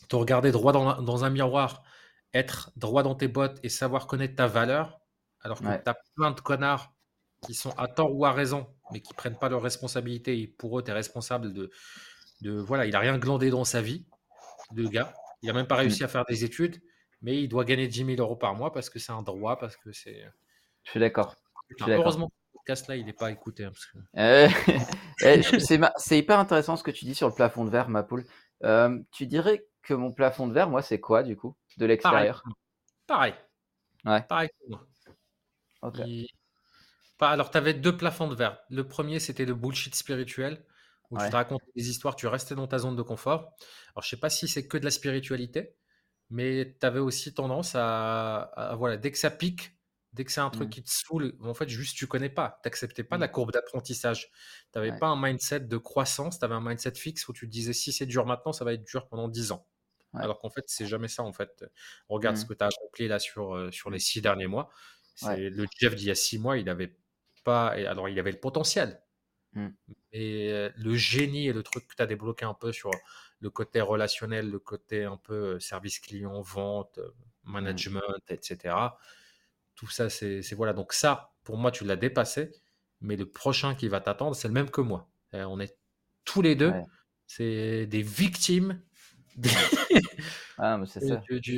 [0.09, 1.83] te regarder droit dans, dans un miroir,
[2.33, 5.01] être droit dans tes bottes et savoir connaître ta valeur,
[5.41, 5.81] alors que Ouais.
[5.83, 6.95] tu as plein de connards
[7.41, 10.39] qui sont à tort ou à raison, mais qui prennent pas leurs responsabilités.
[10.39, 11.71] Et pour eux, tu es responsable de,
[12.41, 12.51] de.
[12.53, 14.07] Voilà, il a rien glandé dans sa vie,
[14.75, 15.13] le gars.
[15.43, 15.77] Il a même pas Mm.
[15.77, 16.81] réussi à faire des études,
[17.21, 19.77] mais il doit gagner 10 000 euros par mois parce que c'est un droit, parce
[19.77, 20.23] que c'est.
[20.84, 21.36] Je suis d'accord.
[21.69, 22.03] Je suis d'accord.
[22.03, 23.65] heureusement que ce podcast-là, il n'est pas écouté.
[23.65, 24.49] hein, que- Euh,
[25.23, 28.03] eh, c'est ma- hyper intéressant ce que tu dis sur le plafond de verre, ma
[28.03, 28.25] poule.
[28.63, 31.88] Euh, tu dirais que mon plafond de verre, moi, c'est quoi du coup De Pareil.
[31.89, 32.43] l'extérieur?
[33.07, 33.34] Pareil.
[34.05, 34.21] Ouais.
[34.23, 34.88] Pareil pour moi.
[35.84, 35.99] OK.
[36.05, 36.27] Il
[37.17, 38.57] pas alors tu avais 2 plafonds de verre.
[38.71, 40.65] Le premier c'était le bullshit spirituel,
[41.12, 41.36] où tu te Ouais.
[41.36, 43.53] racontais des histoires, tu restais dans ta zone de confort.
[43.95, 45.75] Alors je sais pas si c'est que de la spiritualité,
[46.32, 49.74] mais tu avais aussi tendance à à voilà, dès que ça pique,
[50.13, 50.72] dès que c'est un truc Mmh.
[50.72, 52.60] qui te saoule, en fait, juste tu connais pas.
[52.63, 53.20] Tu acceptais pas Mmh.
[53.20, 54.32] la courbe d'apprentissage.
[54.74, 54.98] Tu avais Ouais.
[54.98, 57.94] pas un mindset de croissance, tu avais un mindset fixe où tu te disais: «Si
[57.94, 59.67] c'est dur maintenant, ça va être dur pendant 10 ans».
[60.13, 60.28] Ouais.
[60.28, 61.65] Alors qu'en fait, c'est jamais ça, en fait.
[62.10, 62.48] Regarde ce Mmh.
[62.48, 64.02] que tu as accompli là sur, heu, sur les Mmh.
[64.02, 64.70] 6 derniers mois.
[65.22, 65.41] Ouais.
[65.50, 66.98] Le Jeff d'il y a 6 mois, il avait
[67.44, 69.02] pas alors il avait le potentiel.
[69.53, 69.71] Mmh.
[70.13, 73.01] Mais, heu, le génie et le truc que tu as débloqué un peu sur
[73.39, 77.13] le côté relationnel, le côté un peu, heu, service client, vente, heu,
[77.63, 77.83] Mmh.
[77.83, 78.97] management et cetera.
[79.75, 82.51] Tout ça, c'est voilà, donc ça, pour moi, tu l'as dépassé,
[83.01, 85.09] mais le prochain qui va t'attendre, c'est le même que moi.
[85.33, 85.79] On est
[86.25, 86.91] tous les 2, Ouais.
[87.27, 88.83] c'est des victimes
[89.35, 89.51] des.
[90.57, 90.87] Ah, mais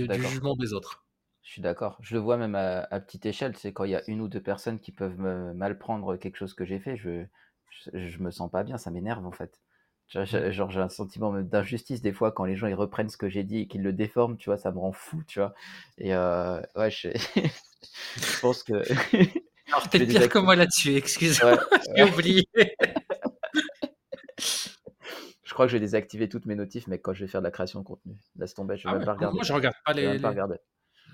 [0.10, 1.06] du jugement des autres.
[1.43, 1.97] Je suis d'accord.
[2.01, 4.29] Je le vois même à à petite échelle, c'est quand il y a 1 ou
[4.29, 7.25] 2 personnes qui peuvent me mal prendre quelque chose que j'ai fait, je
[7.94, 9.62] je je me sens pas bien, ça m'énerve, en fait.
[10.16, 10.26] Mmh.
[10.26, 13.30] Je genre, j'ai un sentiment d'injustice des fois quand les gens, ils reprennent ce que
[13.30, 14.58] j'ai dit et qu'ils le déforment, tu vois?
[14.58, 15.54] Ça me rend fou, tu vois?
[15.98, 17.10] Et heu, ouais, je
[18.16, 18.74] je pense que
[19.72, 21.60] Alors, je tu es vais pire que moi là-dessus, excuse-moi, ouais,
[21.96, 22.12] j'ai ouais.
[22.12, 22.44] oublié.
[25.44, 27.46] Je crois que je vais désactiver toutes mes notifs, mec, quand je vais faire de
[27.46, 28.16] la création de contenu.
[28.38, 29.06] Laisse tomber, je vais Ah même ouais?
[29.06, 29.36] pas Moi regarder.
[29.36, 30.56] moi, je regarde pas Je vais les même pas regarder.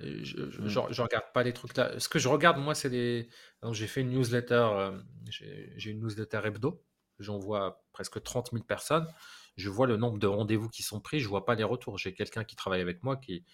[0.02, 0.80] Je Mmh.
[0.92, 2.00] je regarde pas les trucs là.
[2.00, 3.28] Ce que je regarde, moi, c'est
[3.62, 6.86] donc j'ai fait une newsletter, hem, j'ai une newsletter hebdo.
[7.20, 9.08] J'envoie presque 30 000 personnes.
[9.58, 11.98] Je vois le nombre de rendez-vous qui sont pris, je vois pas les retours.
[11.98, 13.46] J'ai quelqu'un qui travaille avec moi qui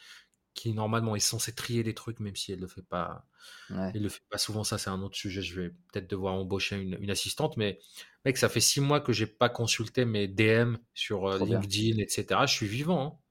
[0.55, 3.25] qui normalement est censé trier les trucs, même si elle le fait pas
[3.69, 3.95] Ouais.
[3.95, 5.41] il le fait pas souvent, ça c'est un autre sujet.
[5.43, 7.79] Je vais peut-être devoir embaucher une une assistante, mais
[8.25, 11.63] mec, ça fait 6 mois que j'ai pas consulté mes DM sur, bien.
[11.63, 12.45] LinkedIn et cetera.
[12.47, 13.21] Je suis vivant, hein.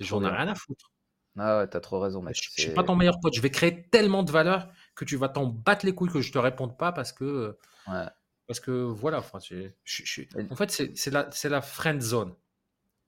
[0.00, 0.91] J'en ai rien à foutre.
[1.38, 2.36] Ah ouais, tu as trop raison, Je mec.
[2.56, 3.34] je suis pas ton meilleur pote.
[3.34, 6.32] Je vais créer tellement de valeur que tu vas t'en battre les couilles que je
[6.32, 8.12] te réponde pas parce que, ouais.
[8.48, 12.34] parce que voilà, enfin, c'est je je Et en fait, c'est la friend zone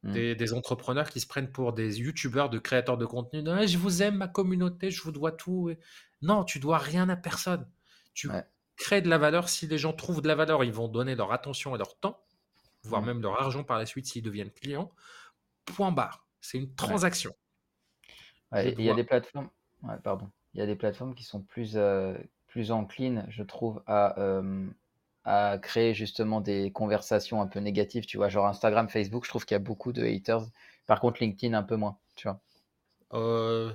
[0.02, 0.12] Mmh.
[0.14, 3.42] des des entrepreneurs qui se prennent pour des youtubeurs, de créateurs de contenu.
[3.48, 5.78] «Ouais, je vous aime, ma communauté, je vous dois tout et»
[6.22, 7.70] non, tu dois rien à personne.
[8.14, 8.44] Tu Ouais.
[8.76, 9.48] crées de la valeur.
[9.50, 12.24] Si les gens trouvent de la valeur, ils vont donner leur attention et leur temps,
[12.84, 13.06] voire Mmh.
[13.06, 14.92] même leur argent par la suite s'ils deviennent clients.
[15.66, 16.28] Point barre.
[16.42, 17.34] C'est une transaction.
[18.54, 19.50] Ouais, il y a des plateformes
[19.82, 20.30] ouais, pardon.
[20.54, 24.74] Il y a des plateformes qui sont plus, heu, plus enclines, je trouve, à, hem,
[25.24, 28.28] à créer justement des conversations un peu négatives, tu vois?
[28.28, 30.46] Genre Instagram, Facebook, je trouve qu'il y a beaucoup de haters.
[30.86, 32.40] Par contre, LinkedIn, un peu moins, tu vois?
[33.12, 33.72] Heu,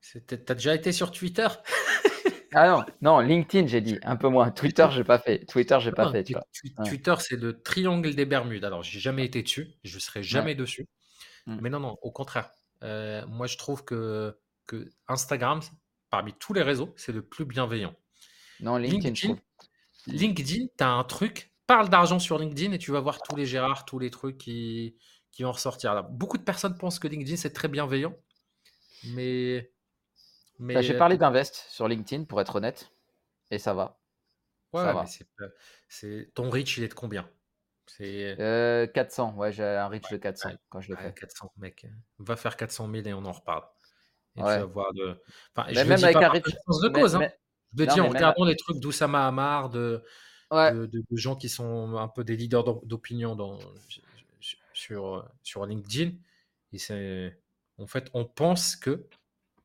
[0.00, 1.48] c'était tu as déjà été sur Twitter?
[2.54, 4.50] Ah non, non, LinkedIn, j'ai dit, un peu moins.
[4.50, 5.44] Twitter, j'ai pas fait.
[5.46, 6.46] Twitter, j'ai pas Non, fait, tu Twi vois?
[6.52, 6.92] Twi Ouais.
[6.92, 8.64] Twitter, c'est le triangle des Bermudes.
[8.64, 10.46] Alors, j'ai jamais été dessus, je serai Ouais.
[10.46, 10.86] jamais dessus.
[11.46, 11.60] Mmh.
[11.60, 12.52] Mais non, non, au contraire.
[12.82, 15.60] Heu, moi, je trouve que que Instagram,
[16.10, 17.94] parmi tous les réseaux, c'est le plus bienveillant.
[18.60, 19.36] Non, LinkedIn,
[20.06, 23.46] LinkedIn tu as un truc, parle d'argent sur LinkedIn et tu vas voir tous les
[23.46, 24.96] Gérard, tous les trucs qui
[25.32, 26.02] qui vont ressortir là.
[26.02, 28.16] Beaucoup de personnes pensent que LinkedIn, c'est très bienveillant,
[29.02, 29.72] mais
[30.72, 32.92] Bah, j'ai mais parlé peut d'invest sur LinkedIn, pour être honnête,
[33.50, 34.00] et ça va.
[34.72, 35.16] ouais, Ça ouais, va.
[35.88, 37.28] c'est ton reach, il est de combien?
[37.86, 41.12] C'est Heu, 400, ouais, j'ai un reach de ouais, 400 ouais, quand je le ouais,
[41.12, 41.14] fais.
[41.14, 41.86] 400 mec,
[42.18, 43.64] va faire 400 000 et on en reparle
[44.36, 44.66] et tu vas Ouais.
[44.66, 45.20] voir de
[45.56, 46.44] enfin, Mais je même avec un reach
[46.82, 47.20] de mais cause, hein.
[47.20, 47.38] mais
[47.76, 50.04] Je le non, dis en même regardant les trucs d'Oussama Ammar, de
[50.50, 50.72] Ouais.
[50.72, 53.58] de de de gens qui sont un peu des leaders d'op d'opinion dans
[54.72, 56.12] sur, sur LinkedIn
[56.72, 57.40] et c'est
[57.78, 59.08] en fait, on pense que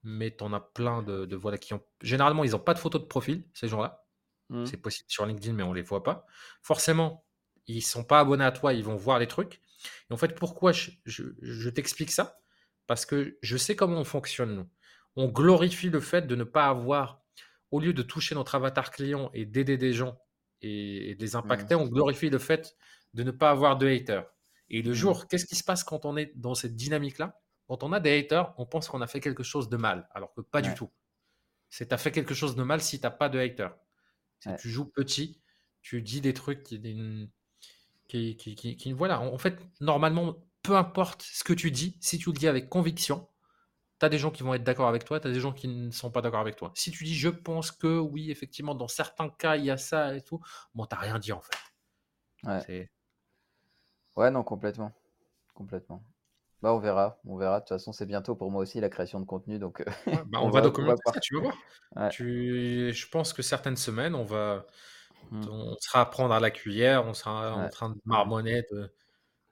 [0.03, 2.79] mais tu en as plein de de voilà, qui ont généralement, ils ont pas de
[2.79, 4.05] photo de profil, ces gens-là.
[4.49, 4.65] Mmh.
[4.65, 6.25] C'est possible sur LinkedIn, mais on les voit pas.
[6.63, 7.25] Forcément,
[7.67, 9.61] ils sont pas abonnés à toi, ils vont voir les trucs
[10.09, 12.39] et en fait, pourquoi je je je t'explique ça?
[12.87, 14.69] Parce que je sais comment on fonctionne, nous.
[15.15, 17.23] On glorifie le fait de ne pas avoir
[17.71, 20.19] au lieu de toucher notre avatar client et d'aider des gens
[20.61, 21.51] et et de les Mmh.
[21.51, 22.75] impacter, on glorifie le fait
[23.13, 24.25] de ne pas avoir de haters
[24.69, 24.93] et le Mmh.
[24.93, 27.41] jour qu'est-ce qui se passe quand on est dans cette dynamique-là?
[27.67, 30.33] Quand on a des haters, on pense qu'on a fait quelque chose de mal, alors
[30.33, 30.91] que pas du tout.
[31.69, 33.75] C'est tu as fait quelque chose de mal si tu as pas de haters.
[34.45, 34.61] Ouais.
[34.61, 35.41] tu joues petit,
[35.81, 37.29] tu dis des trucs qui n
[38.11, 42.17] qui qui qui qui voilà, en fait, normalement, peu importe ce que tu dis, si
[42.19, 43.29] tu le dis avec conviction,
[43.99, 45.67] tu as des gens qui vont être d'accord avec toi, tu as des gens qui
[45.69, 46.71] ne sont pas d'accord avec toi.
[46.75, 50.15] Si tu dis: «Je pense que oui, effectivement, dans certains cas, il y a ça
[50.15, 50.41] et tout»,
[50.75, 51.57] bon, tu as rien dit, en fait.
[52.43, 54.29] Ouais.
[54.31, 54.93] Non, complètement,
[55.53, 56.03] complètement.
[56.61, 57.59] Bah, on verra, on verra.
[57.59, 60.39] De toute façon, c'est bientôt pour moi aussi la création de contenu, donc ouais, bah,
[60.41, 61.57] on on va va documenter ça, tu vas voir.
[61.95, 62.09] Ouais.
[62.09, 64.65] Tu je pense que certaines semaines, on va
[65.29, 65.51] Mmh.
[65.51, 67.69] on sera à prendre à la cuillère, on sera en Ouais.
[67.69, 68.21] train de Ouais.
[68.21, 68.63] marmonner,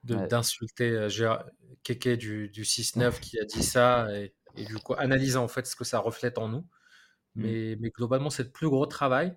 [0.04, 0.30] de Ouais.
[0.30, 1.46] d'insulter, heu, Géra
[1.84, 5.66] Kéké du du 6-9 qui a dit ça et et du coup, analyser, en fait,
[5.66, 6.68] ce que ça reflète en nous
[7.34, 7.54] Mmh.
[7.54, 9.36] Mais, mais globalement, c'est le plus gros travail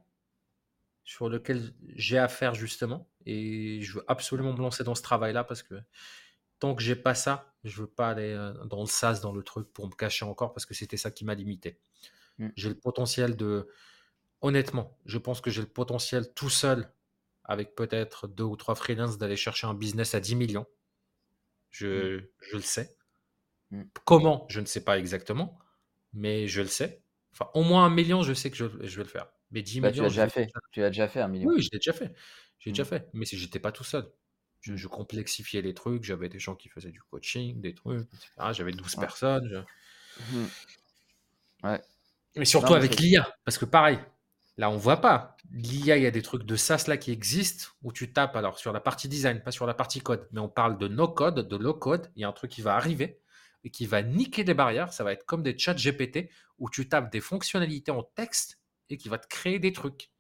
[1.04, 3.10] sur lequel j'ai à faire justement.
[3.26, 5.76] Et je veux absolument me lancer dans ce travail-là parce que
[6.60, 9.44] tant que j'ai pas ça, je veux pas aller euh, dans le sas, dans le
[9.44, 11.82] truc pour me cacher encore parce que c'était ça qui m'a limité.
[12.38, 12.54] Mmh.
[12.56, 13.70] J'ai le potentiel de.
[14.44, 16.92] Honnêtement, je pense que j'ai le potentiel tout seul,
[17.46, 20.68] avec peut-être deux ou trois freelances, d'aller chercher un business à 10 millions.
[21.72, 22.96] Je, je le sais.
[23.72, 23.84] Mm.
[24.06, 24.46] Comment?
[24.50, 25.58] Je ne sais pas exactement,
[26.14, 27.02] mais je le sais.
[27.32, 29.28] Enfin, au moins un million, je sais que je, je vais le faire.
[29.52, 30.52] Mais 10 Bah, tu millions, l'as je déjà vais- fait.
[30.72, 31.50] Tu l'as déjà fait un million.
[31.50, 32.14] Oui, je l'ai déjà fait.
[32.60, 32.86] J'ai déjà Mm.
[32.86, 33.10] fait.
[33.14, 34.12] Mais si j'étais pas tout seul.
[34.62, 36.04] Je, je complexifiais les trucs.
[36.04, 38.54] J'avais des gens qui faisaient du coaching, des trucs, etc.
[38.54, 39.02] J'avais 12 Ouais.
[39.02, 39.50] personnes.
[39.50, 40.38] je-.
[41.68, 41.82] Ouais.
[42.36, 43.28] Mais surtout Non, mais avec l'IA.
[43.46, 44.00] Parce que pareil,
[44.58, 45.36] là, on voit pas.
[45.52, 48.58] L'IA, il y a des trucs de SaaS là qui existent où tu tapes alors
[48.60, 50.28] sur la partie design, pas sur la partie code.
[50.32, 52.12] Mais on parle de no code, de low code.
[52.16, 53.20] Il y a un truc qui va arriver
[53.64, 54.94] et qui va niquer des barrières.
[54.94, 58.98] Ça va être comme des chats GPT où tu tapes des fonctionnalités en texte et
[58.98, 60.12] qui va te créer des trucs.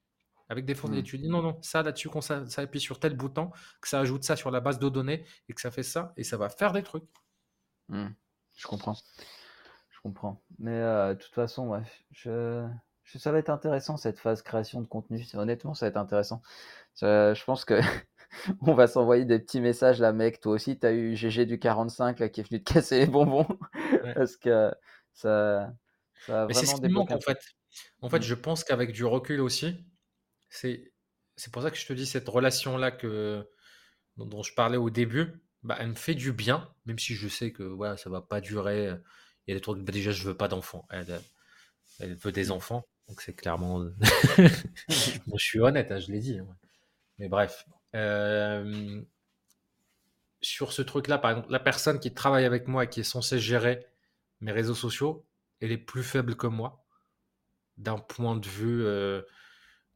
[0.49, 1.17] Avec des fonctionnalités.
[1.17, 1.19] Mm.
[1.21, 3.99] Tu dis non, non, ça là-dessus, quand ça, ça appuie sur tel bouton, que ça
[3.99, 6.49] ajoute ça sur la base de données et que ça fait ça et ça va
[6.49, 7.05] faire des trucs.
[7.89, 8.09] Hmm,
[8.57, 8.95] Je comprends.
[9.89, 10.43] Je comprends.
[10.59, 12.67] Mais euh, de toute façon, ouais, je-
[13.05, 15.25] ça va être intéressant cette phase création de contenu.
[15.35, 16.41] Honnêtement, ça va être intéressant.
[17.01, 17.79] Je pense que
[18.61, 20.39] on va s'envoyer des petits messages là, mec.
[20.41, 23.07] Toi aussi, tu as eu GG du 45 là, qui est venu te casser les
[23.07, 23.47] bonbons.
[24.03, 24.13] Ouais.
[24.13, 24.71] Parce que
[25.13, 25.73] ça,
[26.19, 27.39] ça a Mais vraiment me manque en fait.
[28.01, 28.23] En fait, Mm.
[28.23, 29.85] je pense qu'avec du recul aussi,
[30.49, 30.93] c'est
[31.37, 33.47] c'est pour ça que je te dis cette relation-là que
[34.17, 37.27] dont, dont je parlais au début, bah, elle me fait du bien, même si je
[37.27, 38.87] sais que voilà, ça va pas durer.
[39.47, 40.87] Il y a des trucs, bah, déjà, je veux pas d'enfants.
[40.91, 41.21] Elle, elle-
[41.99, 43.79] elle veut des enfants, donc c'est clairement.
[45.27, 46.39] Moi, je suis honnête, hein, je l'ai dit.
[46.39, 46.47] hein.
[47.19, 47.65] Mais bref.
[47.95, 49.01] Euh,
[50.41, 53.39] sur ce truc-là, par exemple, la personne qui travaille avec moi et qui est censée
[53.39, 53.85] gérer
[54.41, 55.25] mes réseaux sociaux,
[55.61, 56.85] elle est plus faible que moi
[57.77, 59.21] d'un point de vue euh,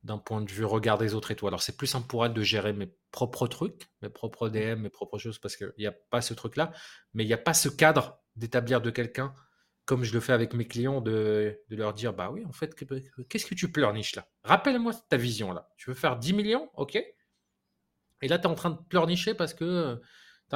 [0.04, 1.48] d'un point de vue regard des autres et tout.
[1.48, 4.89] Alors c'est plus simple pour elle de gérer mes propres trucs, mes propres DM, mes
[4.89, 6.72] propres choses parce qu'il n'y a pas ce truc-là,
[7.13, 9.34] mais il n'y a pas ce cadre d'établir de quelqu'un
[9.88, 12.76] comme je le fais avec mes clients de, de leur dire bah oui en fait
[12.76, 14.28] que- que- qu'est-ce que tu pleurniches là?
[14.43, 15.69] Rappelle-moi ta vision là.
[15.78, 16.69] Tu veux faire 10 millions?
[16.76, 16.95] Ok.
[18.21, 19.95] Et là tu es en train de pleurnicher parce que euh,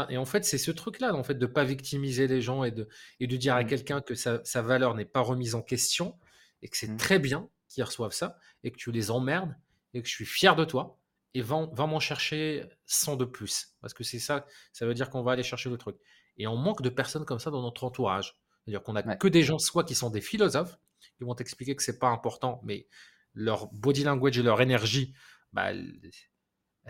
[0.09, 2.87] Et en fait, c'est ce truc-là, en fait, de pas victimiser les gens et de,
[3.19, 3.67] et de dire à Mm.
[3.67, 6.17] quelqu'un que sa, sa valeur n'est pas remise en question
[6.61, 6.95] et que c'est Mm.
[6.97, 9.53] très bien qu'ils reçoivent ça et que tu les emmerdes
[9.93, 10.97] et que je suis fier de toi
[11.33, 13.75] et va, va m'en chercher 100 de plus.
[13.81, 15.97] Parce que c'est ça, ça veut dire qu'on va aller chercher le truc.
[16.37, 18.39] Et on manque de personnes comme ça dans notre entourage.
[18.65, 19.17] C'est-à-dire qu'on a Ouais.
[19.17, 20.77] que des gens, soit qui sont des philosophes,
[21.17, 22.87] qui vont t'expliquer que c'est pas important, mais
[23.33, 25.13] leur body language et leur énergie,
[25.53, 25.71] bah,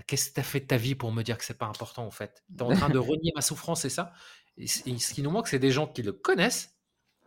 [0.07, 2.05] Qu'est-ce que tu as fait de ta vie pour me dire que c'est pas important
[2.05, 2.43] en fait?
[2.57, 4.13] Tu es en train de renier ma souffrance, c'est ça?
[4.57, 6.77] Et, c- et ce qui nous manque, c'est des gens qui le connaissent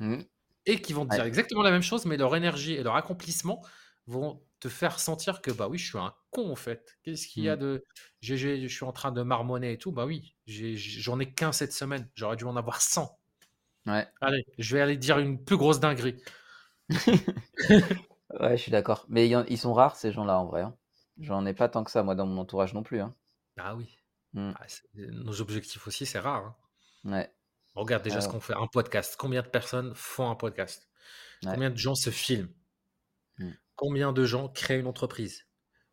[0.01, 0.23] Mm.
[0.67, 1.17] et qui vont te Ouais.
[1.19, 3.63] dire exactement la même chose, mais leur énergie et leur accomplissement
[4.07, 6.97] vont te faire sentir que bah oui, je suis un con en fait.
[7.03, 7.61] Qu'est-ce qu'il y a Mm.
[7.61, 7.85] de.
[8.23, 9.93] je suis en train de marmonner et tout?
[9.93, 12.11] Bah oui, j'en ai qu'un cette semaine.
[12.15, 13.21] J'aurais dû en avoir 100.
[13.87, 14.07] Ouais.
[14.21, 16.17] Allez, je vais aller dire une plus grosse dinguerie.
[18.41, 19.05] Ouais, je suis d'accord.
[19.09, 20.63] Mais il y en- ils sont rares ces gens-là en vrai.
[20.63, 20.75] hein.
[21.21, 23.01] J'en ai pas tant que ça moi dans mon entourage non plus.
[23.01, 23.15] hein.
[23.57, 23.97] Ah oui.
[24.33, 24.51] Mm.
[24.59, 26.45] Ah, nos objectifs aussi, c'est rare.
[27.05, 27.11] hein.
[27.13, 27.33] Ouais.
[27.77, 28.55] Regarde déjà ce qu'on fait.
[28.55, 29.15] Un podcast.
[29.19, 30.89] Combien de personnes font un podcast?
[31.45, 31.53] Ouais.
[31.53, 32.49] Combien de gens se filment?
[33.39, 33.51] Mm.
[33.77, 35.47] Combien de gens créent une entreprise?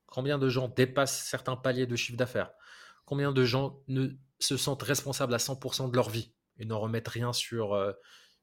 [0.08, 2.51] Combien de gens dépassent certains paliers de chiffre d'affaires?
[3.06, 6.34] Combien de gens ne se sentent responsables à 100% de leur vie?
[6.62, 7.91] Et n'en remettent rien sur, euh,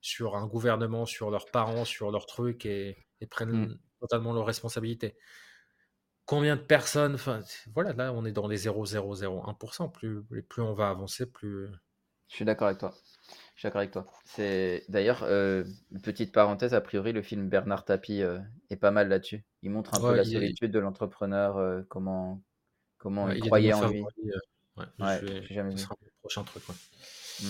[0.02, 3.78] sur un gouvernement, sur leurs parents, sur leurs trucs et, et prennent Mm.
[4.00, 5.16] totalement leurs responsabilités
[6.26, 7.40] Combien de personnes Enfin,
[7.74, 9.88] voilà, là, on est dans les 0,001%.
[9.90, 11.68] Plus, plus on va avancer, plus.
[12.28, 12.94] Je suis d'accord avec toi.
[13.54, 14.06] Je suis d'accord avec toi.
[14.26, 15.64] C'est d'ailleurs euh,
[16.02, 16.74] petite parenthèse.
[16.74, 19.42] A priori, le film Bernard Tapie euh, est pas mal là-dessus.
[19.62, 22.42] Il montre un peu la solitude de l'entrepreneur, euh, comment
[22.98, 24.02] comment Ouais, il croyait en lui.
[24.02, 24.38] euh,
[24.76, 24.84] ouais,
[25.20, 25.94] je vais- jamais ce vu.
[26.20, 26.62] prochain truc.
[26.68, 27.44] Mm.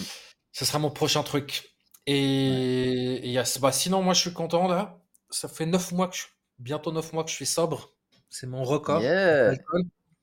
[0.59, 1.71] Ce sera mon prochain truc.
[2.07, 4.99] Et, et il y a- bah, sinon, moi, je suis content là.
[5.31, 6.23] Ça fait neuf mois que je,
[6.59, 7.91] bientôt neuf mois que je suis sobre.
[8.31, 9.53] C'est mon record Yeah,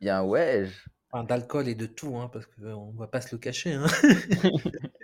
[0.02, 0.68] bien ouais.
[1.12, 3.74] Enfin, d'alcool et de tout, hein, parce qu'on va pas se le cacher.
[3.74, 3.86] hein.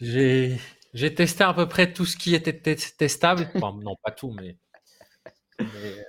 [0.00, 0.58] J'ai
[0.94, 3.48] j'ai testé à peu près tout ce qui était te- testable.
[3.56, 4.56] Enfin, non, pas tout, mais,
[5.58, 6.04] mais,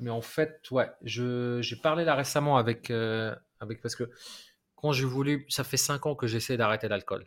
[0.00, 4.10] mais en fait, ouais, je, j'ai parlé là récemment avec, euh, avec parce que
[4.80, 7.26] quand j'ai voulu, ça fait cinq ans que j'essaie d'arrêter l'alcool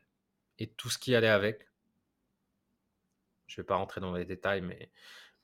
[0.57, 1.67] et tout ce qui allait avec.
[3.45, 4.89] Je vais pas rentrer dans les détails, mais,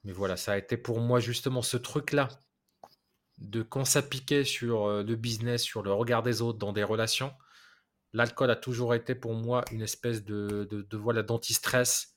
[0.06, 2.30] mais voilà, ça a été pour moi justement ce truc-là
[3.40, 6.86] de quand ça piquait sur euh, le business, sur le regard des autres, dans des
[6.86, 7.34] relations.
[8.14, 12.16] L'alcool a toujours été pour moi une espèce de, de, de voilà d'anti-stress,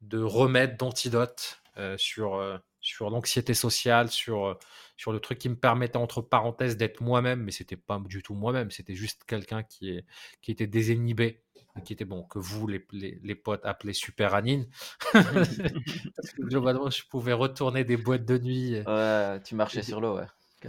[0.00, 4.56] de remède, d'antidote euh, sur, euh, sur l'anxiété sociale, sur,
[4.96, 8.34] sur le truc qui me permettait, entre parenthèses, d'être moi-même, mais c'était pas du tout
[8.34, 10.04] moi-même, c'était juste quelqu'un qui, est,
[10.40, 11.42] qui était désinhibé,
[11.84, 14.68] qui était bon, que vous, les, les, les potes, appelez super anine.
[15.12, 18.80] Parce que globalement, je pouvais retourner des boîtes de nuit.
[18.86, 20.26] Ouais, tu marchais sur l'eau, ouais.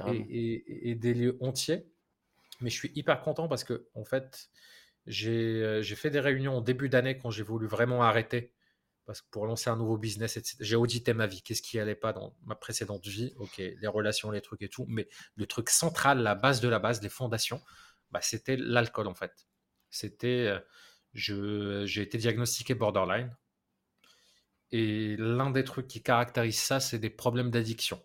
[0.07, 1.85] Et, et, et, des lieux entiers.
[2.59, 4.49] Mais je suis hyper content parce que, en fait,
[5.07, 8.54] j'ai fait des réunions au début d'année quand j'ai voulu vraiment arrêter
[9.05, 11.41] parce que pour lancer un nouveau business, j'ai audité ma vie.
[11.41, 13.33] Qu'est-ce qui allait pas dans ma précédente vie?
[13.37, 14.85] Ok, les relations, les trucs et tout.
[14.87, 17.61] Mais le truc central, la base de la base, les fondations,
[18.11, 19.47] bah, c'était l'alcool en fait.
[19.89, 20.51] C'était,
[21.13, 23.35] j'ai été diagnostiqué borderline.
[24.71, 28.03] Et l'un des trucs qui caractérise ça, c'est des problèmes d'addiction.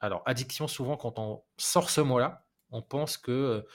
[0.00, 3.66] Alors, addiction, souvent, quand on sort ce mot-là, on pense que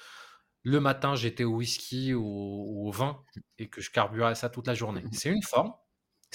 [0.63, 3.23] le matin, j'étais au whisky ou au vin
[3.59, 5.03] et que je carburais ça toute la journée.
[5.13, 5.73] C'est une forme,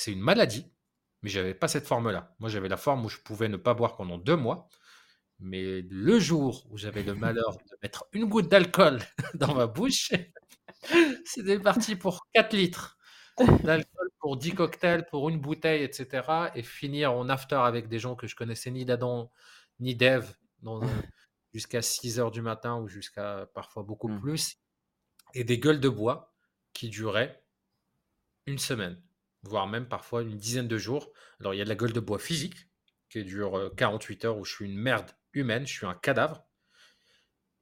[0.01, 0.73] c'est une maladie,
[1.23, 2.35] mais j'avais pas cette forme-là.
[2.41, 4.69] Moi, j'avais la forme où je pouvais ne pas boire pendant deux mois.
[5.39, 9.01] Mais le jour où j'avais le malheur de mettre une goutte d'alcool
[9.35, 10.13] dans ma bouche,
[11.25, 12.99] c'était parti pour 4 litres
[13.63, 16.51] d'alcool pour 10 cocktails, pour une bouteille, etc.
[16.55, 19.31] Et finir en after avec des gens que je connaissais ni d'Adam
[19.81, 20.35] ni d'Eve
[21.55, 24.21] jusqu'à 6 heures du matin ou jusqu'à parfois beaucoup mmh.
[24.21, 24.57] plus,
[25.33, 26.35] et des gueules de bois
[26.75, 27.43] qui duraient
[28.47, 29.01] une semaine,
[29.42, 31.11] voire même parfois une dizaine de jours.
[31.40, 32.68] Alors il y a de la gueule de bois physique
[33.09, 36.44] qui dure 48 heures où je suis une merde humaine, je suis un cadavre.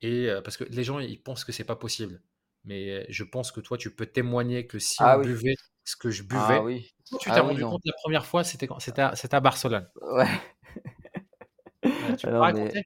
[0.01, 2.23] Et parce que les gens ils pensent que c'est pas possible,
[2.65, 6.11] mais je pense que toi tu peux témoigner que si ah on buvait ce que
[6.11, 9.41] je ah buvais, tu t'es ah rendu compte la première fois c'était c'était à, à
[9.41, 9.89] Barcelone.
[10.03, 10.29] Ouais.
[12.17, 12.83] Tu peux raconter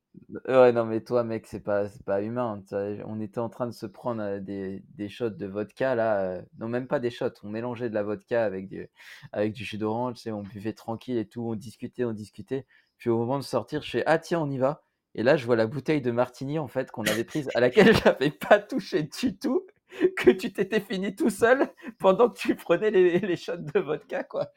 [0.48, 2.62] Ouais, non, mais toi, mec, c'est pas, c'est pas humain.
[3.06, 6.20] On était en train de se prendre euh, des, des shots de vodka, là.
[6.20, 7.28] Euh, non, même pas des shots.
[7.42, 8.88] On mélangeait de la vodka avec du,
[9.32, 11.42] avec du jus d'orange, on buvait tranquille et tout.
[11.42, 12.66] On discutait, on discutait.
[12.98, 14.84] Puis au moment de sortir, je fais Ah, tiens, on y va.
[15.14, 17.94] Et là, je vois la bouteille de martini, en fait, qu'on avait prise, à laquelle
[18.04, 19.66] j'avais pas touché du tout,
[20.16, 24.24] que tu t'étais fini tout seul pendant que tu prenais les, les shots de vodka,
[24.24, 24.50] quoi.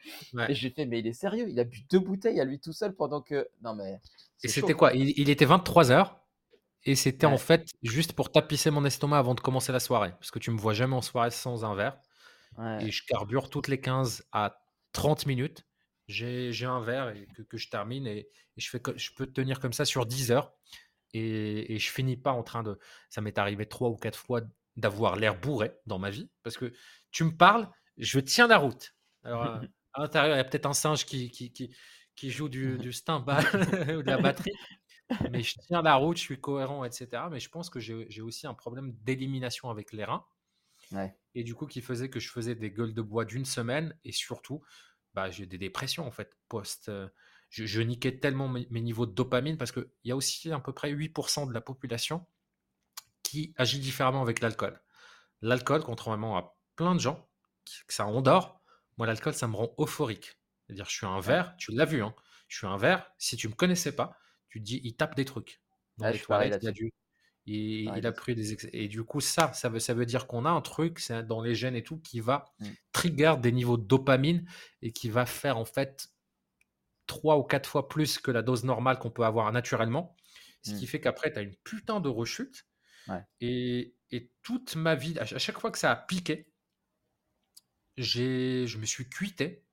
[0.48, 2.72] Et j'ai fait Mais il est sérieux, il a bu deux bouteilles à lui tout
[2.72, 3.48] seul pendant que.
[3.62, 4.00] Non, mais.
[4.42, 4.92] Et c'était quoi?
[4.94, 6.12] Il, était 23h
[6.84, 10.12] et c'était en fait juste pour tapisser mon estomac avant de commencer la soirée.
[10.12, 11.98] Parce que tu me vois jamais en soirée sans un verre.
[12.80, 14.58] Et je carbure toutes les 15 à
[14.92, 15.66] 30 minutes.
[16.06, 19.84] J'ai un verre et que, je termine et, je, fais, je peux tenir comme ça
[19.84, 20.54] sur 10 heures.
[21.12, 22.78] Et, et je finis pas en train de.
[23.08, 24.42] Ça m'est arrivé trois ou quatre fois
[24.76, 26.30] d'avoir l'air bourré dans ma vie.
[26.42, 26.72] Parce que
[27.10, 28.94] tu me parles, je tiens la route.
[29.24, 29.42] Alors,
[29.94, 31.74] à l'intérieur, il y a peut-être un singe qui, qui, qui,
[32.14, 33.44] qui joue du, du cymbale
[33.98, 34.52] ou de la batterie.
[35.30, 37.24] Mais je tiens la route, je suis cohérent, etc.
[37.30, 40.24] Mais je pense que j'ai aussi un problème d'élimination avec les reins.
[41.34, 43.96] Et du coup, qui faisait que je faisais des gueules de bois d'une semaine.
[44.04, 44.62] Et surtout,
[45.14, 46.88] bah, j'ai des dépressions, en fait, post.
[46.88, 47.08] Euh,
[47.50, 50.92] je, niquais tellement mes, niveaux de dopamine parce qu'il y a aussi à peu près
[50.92, 52.26] 8% de la population
[53.28, 54.80] qui agit différemment avec l'alcool.
[55.42, 57.28] L'alcool, contrairement à plein de gens,
[57.86, 58.62] que ça endort,
[58.96, 60.38] moi, l'alcool, ça me rend euphorique.
[60.66, 62.14] C'est-à-dire, je suis un verre, tu l'as vu, hein,
[62.48, 64.16] je suis un verre, si tu me connaissais pas,
[64.48, 65.60] tu te dis, il tape des trucs.
[65.98, 66.92] Dans les toilettes, il a, dû,
[67.46, 70.50] il, a pris des Et du coup, ça, ça veut, ça veut dire qu'on a
[70.50, 72.66] un truc, c'est dans les gènes et tout, qui va mmh.
[72.92, 74.46] trigger des niveaux de dopamine
[74.82, 76.08] et qui va faire en fait
[77.06, 80.16] trois ou quatre fois plus que la dose normale qu'on peut avoir naturellement.
[80.62, 80.88] Ce qui mmh.
[80.88, 82.66] fait qu'après, tu as une putain de rechute.
[83.40, 86.46] Et, et, toute ma vie, à chaque fois que ça a piqué,
[87.96, 89.66] je me suis cuité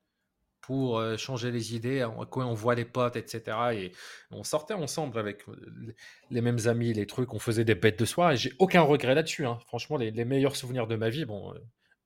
[0.63, 3.57] pour euh, changer les idées, quand on voit les potes, etc.
[3.73, 3.91] Et
[4.31, 5.93] on sortait ensemble avec euh,
[6.31, 9.13] les mêmes amis, les trucs, on faisait des bêtes de soir, et j'ai aucun regret
[9.13, 9.45] là-dessus.
[9.45, 9.59] Hein.
[9.67, 11.59] Franchement, les, meilleurs souvenirs de ma vie, bon, euh,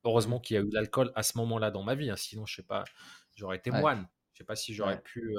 [0.04, 2.16] heureusement qu'il y a eu l'alcool à ce moment-là dans ma vie, hein.
[2.18, 2.84] sinon, je sais pas,
[3.36, 4.08] j'aurais été moine.
[4.34, 5.36] Je sais pas si j'aurais pu,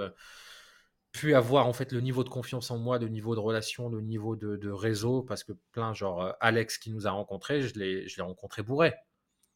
[1.18, 4.00] pu avoir en fait le niveau de confiance en moi, le niveau de relation, le
[4.00, 8.06] niveau de, de réseau, parce que plein, genre Alex qui nous a rencontrés, je l'ai
[8.22, 8.94] rencontré bourré.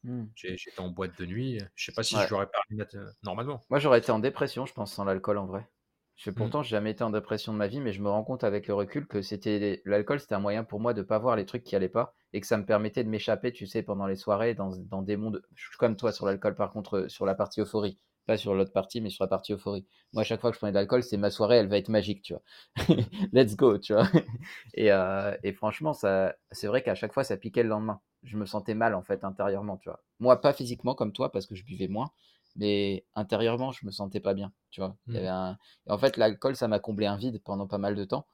[0.05, 0.25] Mmh.
[0.35, 1.61] J'étais en boîte de nuit.
[1.75, 2.61] Je sais pas si j'aurais pas
[2.95, 3.61] euh, normalement.
[3.71, 5.69] Moi, j'aurais été en dépression, je pense, sans l'alcool en vrai.
[6.17, 6.35] Je, mmh.
[6.35, 8.67] pourtant, j'ai jamais été en dépression de ma vie, mais je me rends compte avec
[8.67, 11.63] le recul que c'était l'alcool, c'était un moyen pour moi de pas voir les trucs
[11.63, 14.55] qui allaient pas et que ça me permettait de m'échapper, tu sais, pendant les soirées
[14.55, 15.43] dans, dans des mondes.
[15.55, 17.99] Je suis comme toi sur l'alcool, par contre, euh, sur la partie euphorie.
[18.27, 19.85] Pas sur l'autre partie, mais sur la partie euphorie.
[20.13, 21.89] Moi, à chaque fois que je prenais de l'alcool, c'est ma soirée, elle va être
[21.89, 22.43] magique, tu vois.
[23.33, 24.09] Let's go, tu vois.
[24.75, 28.01] Et, euh, et franchement, ça, c'est vrai qu'à chaque fois, ça piquait le lendemain.
[28.23, 30.03] Je me sentais mal, en fait, intérieurement, tu vois.
[30.21, 32.13] Moi, pas physiquement comme toi, parce que je buvais moins,
[32.57, 34.97] mais intérieurement, je me sentais pas bien, tu vois.
[35.09, 35.31] Il y avait mmh.
[35.31, 35.59] un...
[35.89, 38.27] en fait, l'alcool, ça m'a comblé un vide pendant pas mal de temps.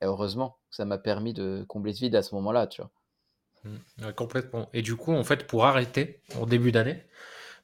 [0.00, 2.90] Et heureusement, ça m'a permis de combler ce vide à ce moment-là, tu vois.
[3.64, 4.12] Mmh.
[4.12, 4.68] complètement.
[4.72, 7.02] Et du coup, en fait, pour arrêter, en début d'année,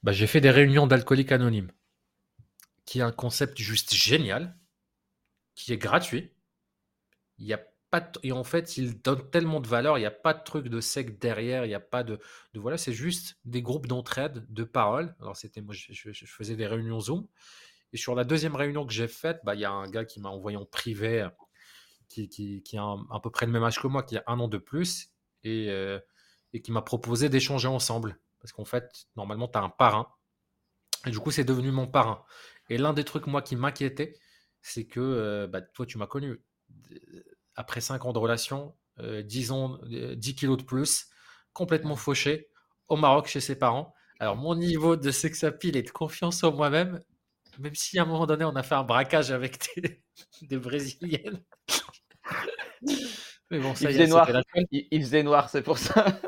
[0.04, 1.72] bah, j'ai fait des réunions d'alcooliques anonymes
[2.84, 4.54] qui est un concept juste génial,
[5.54, 6.30] qui est gratuit.
[7.38, 10.10] Il y a pas et en fait, il donne tellement de valeur, il n'y a
[10.10, 12.20] pas de truc de sec derrière, il n'y a pas de,
[12.52, 15.14] de voilà, c'est juste des groupes d'entraide, de paroles.
[15.20, 17.26] Alors c'était moi, je, faisais des réunions Zoom.
[17.94, 20.20] Et sur la deuxième réunion que j'ai faite, bah, il y a un gars qui
[20.20, 21.26] m'a envoyé en privé,
[22.08, 24.48] qui, qui, a à peu près le même âge que moi, qui a un an
[24.48, 25.12] de plus,
[25.44, 25.98] et, euh,
[26.52, 28.18] et qui m'a proposé d'échanger ensemble.
[28.44, 30.06] Parce qu'en fait, normalement, tu as un parrain.
[31.06, 32.22] Et du coup, c'est devenu mon parrain.
[32.68, 34.18] Et l'un des trucs, moi, qui m'inquiétait,
[34.60, 36.42] c'est que, euh, bah, toi, tu m'as connu.
[37.56, 41.06] Après 5 ans de relation, 10, euh, ans, 10 kilos de plus,
[41.54, 42.50] complètement fauché,
[42.88, 43.94] au Maroc chez ses parents.
[44.20, 47.00] Alors, mon niveau de sex appeal et de confiance en moi-même,
[47.58, 49.58] même si à un moment donné, on a fait un braquage avec
[50.42, 51.42] des, Brésiliennes.
[53.50, 54.28] Mais bon, ça il, faisait noir.
[54.70, 56.20] Il, faisait noir, c'est pour ça.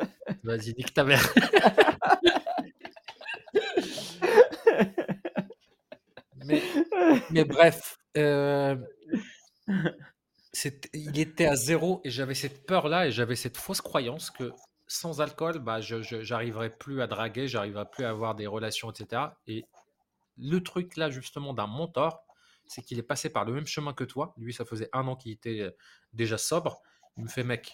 [0.45, 1.23] Vas-y, nique ta mère.
[7.31, 8.77] mais, bref, euh,
[10.95, 14.53] il était à zéro et j'avais cette peur-là et j'avais cette fausse croyance que
[14.87, 19.23] sans alcool, bah, je plus à draguer, j'arriverais plus à avoir des relations, etc.
[19.47, 19.65] Et
[20.39, 22.25] le truc là, justement, d'un mentor,
[22.67, 24.35] c'est qu'il est passé par le même chemin que toi.
[24.37, 25.71] Lui, ça faisait un an qu'il était euh,
[26.13, 26.81] déjà sobre.
[27.17, 27.73] Il me fait, mec,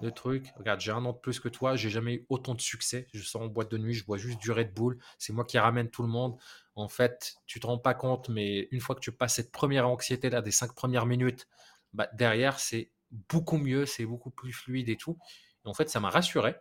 [0.00, 2.60] le truc, regarde, j'ai un an de plus que toi, j'ai jamais eu autant de
[2.60, 3.06] succès.
[3.12, 4.98] Je sors en boîte de nuit, je bois juste du Red Bull.
[5.18, 6.36] C'est moi qui ramène tout le monde.
[6.76, 9.88] En fait, tu te rends pas compte, mais une fois que tu passes cette première
[9.88, 11.46] anxiété là, des cinq premières minutes,
[11.92, 12.90] bah, derrière, c'est
[13.28, 15.18] beaucoup mieux, c'est beaucoup plus fluide et tout.
[15.64, 16.56] Et en fait, ça m'a rassuré.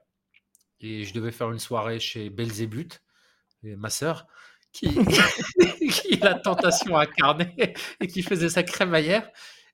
[0.80, 3.02] Et je devais faire une soirée chez Belzébuth,
[3.64, 4.28] ma sœur,
[4.72, 4.88] qui,
[5.92, 9.30] qui la tentation incarnée et qui faisait sa crémaillère.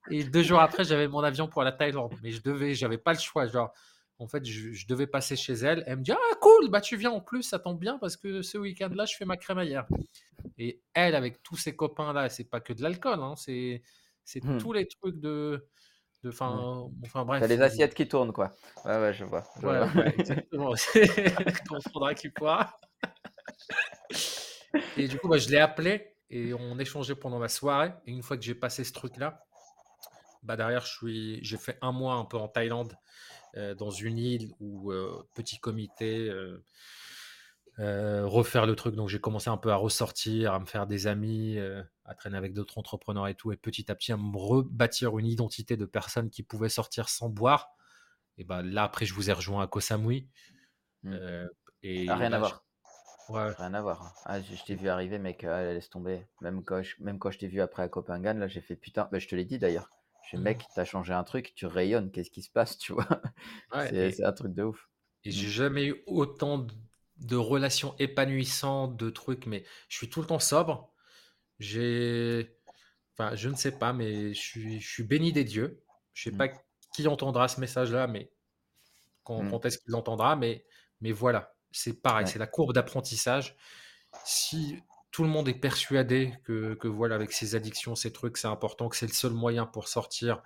[0.09, 2.15] Et deux jours après, j'avais mon avion pour la Thaïlande.
[2.23, 3.47] Mais je devais, j'avais pas le choix.
[3.47, 3.73] Genre,
[4.19, 5.83] en fait, je, devais passer chez elle.
[5.87, 8.41] Elle me dit Ah, cool, bah tu viens en plus, ça tombe bien parce que
[8.41, 9.87] ce week-end-là, je fais ma crémaillère.
[10.57, 13.81] Et elle, avec tous ses copains-là, c'est pas que de l'alcool, hein, c'est,
[14.43, 14.57] hmm.
[14.57, 15.65] tous les trucs de.
[16.23, 17.47] de fin, enfin bref.
[17.47, 18.51] Les assiettes qui tournent, quoi.
[18.83, 19.45] Ouais, ouais, je vois.
[19.63, 20.73] ouais, ouais, exactement.
[21.69, 22.77] Quand faudra qu'il pourra.
[24.97, 27.93] Et du coup, bah, je l'ai appelé et on échangeait pendant la soirée.
[28.05, 29.45] Et une fois que j'ai passé ce truc-là,
[30.43, 32.95] bah derrière, je suis, j'ai fait un mois un peu en Thaïlande,
[33.55, 36.29] dans une île où euh, petit comité,
[37.79, 38.95] euh, refaire le truc.
[38.95, 41.57] Donc j'ai commencé un peu à ressortir, à me faire des amis,
[42.05, 45.27] à traîner avec d'autres entrepreneurs et tout, et petit à petit à me rebâtir une
[45.27, 47.69] identité de personne qui pouvait sortir sans boire.
[48.37, 50.27] Et bah là après, je vous ai rejoint à Koh Samui.
[51.03, 51.15] Mmh.
[51.83, 52.65] et rien à voir.
[53.29, 54.01] Rien à voir.
[54.01, 54.13] Hein.
[54.25, 56.25] Ah, je, t'ai vu arriver, mec, ah, laisse tomber.
[56.41, 59.07] Même quand je, même quand je t'ai vu après à Copenhague, là, j'ai fait putain,
[59.11, 59.89] bah, je te l'ai dit d'ailleurs.
[60.31, 60.71] Je mec, mmh.
[60.75, 63.07] t'as changé un truc, tu rayonnes, qu'est-ce qui se passe, tu vois?
[63.89, 64.89] C'est un truc de ouf.
[65.23, 65.51] Et j'ai mmh.
[65.51, 66.67] jamais eu autant
[67.17, 70.93] de, relations épanouissantes, de trucs, mais je suis tout le temps sobre.
[71.59, 72.55] J'ai.
[73.13, 75.83] Enfin, je ne sais pas, mais je suis, je suis béni des dieux.
[76.13, 76.37] Je sais mmh.
[76.37, 76.47] pas
[76.93, 78.31] qui entendra ce message-là, mais
[79.23, 80.65] quand, quand est-ce qu'il l'entendra, mais,
[81.01, 83.55] mais voilà c'est pareil, c'est la courbe d'apprentissage.
[84.25, 84.81] Si
[85.11, 88.89] tout le monde est persuadé que, que, voilà, avec ses addictions, ces trucs, c'est important,
[88.89, 90.41] que c'est le seul moyen pour sortir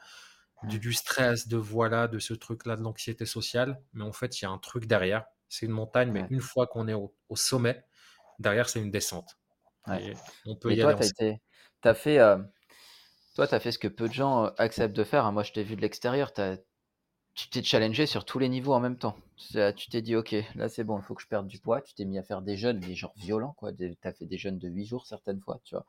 [0.64, 3.82] du, stress, de voilà, de ce truc-là, de l'anxiété sociale.
[3.94, 5.26] Mais en fait, il y a un truc derrière.
[5.50, 7.84] C'est une montagne, mais une fois qu'on est au, sommet,
[8.40, 9.38] derrière, c'est une descente.
[10.46, 11.42] on peut y toi, aller.
[11.82, 12.20] Tu as fait.
[12.20, 12.38] Euh,
[13.36, 15.26] toi, tu as fait ce que peu de gens euh, acceptent de faire.
[15.26, 15.32] Hein.
[15.32, 16.34] Moi, je t'ai vu de l'extérieur.
[16.34, 16.58] Tu as,
[17.36, 19.16] tu t'es challengé sur tous les niveaux en même temps.
[19.38, 21.82] Tu t'es dit, ok, là c'est bon, il faut que je perde du poids.
[21.82, 23.74] Tu t'es mis à faire des jeûnes, mais genre violents, quoi.
[23.74, 25.86] Tu as fait des jeûnes de 8 jours certaines fois, tu vois.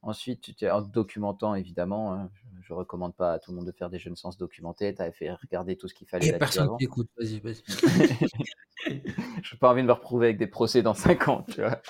[0.00, 2.14] Ensuite, tu t'es en documentant, évidemment.
[2.14, 2.30] Hein,
[2.62, 4.94] je, ne recommande pas à tout le monde de faire des jeûnes sans se documenter.
[4.94, 6.28] Tu avais fait regarder tout ce qu'il fallait.
[6.28, 7.62] Et personne qui écoute, vas-y, vas-y.
[8.86, 11.82] je n'ai pas envie de me retrouver avec des procès dans 5 ans, tu vois.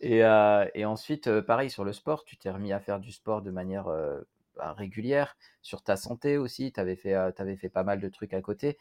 [0.00, 3.12] Et, euh, et ensuite, euh, pareil, sur le sport, tu t'es remis à faire du
[3.12, 4.20] sport de manière euh,
[4.56, 8.34] bah, régulière, sur ta santé aussi, tu avais, fait, avais fait pas mal de trucs
[8.34, 8.78] à côté.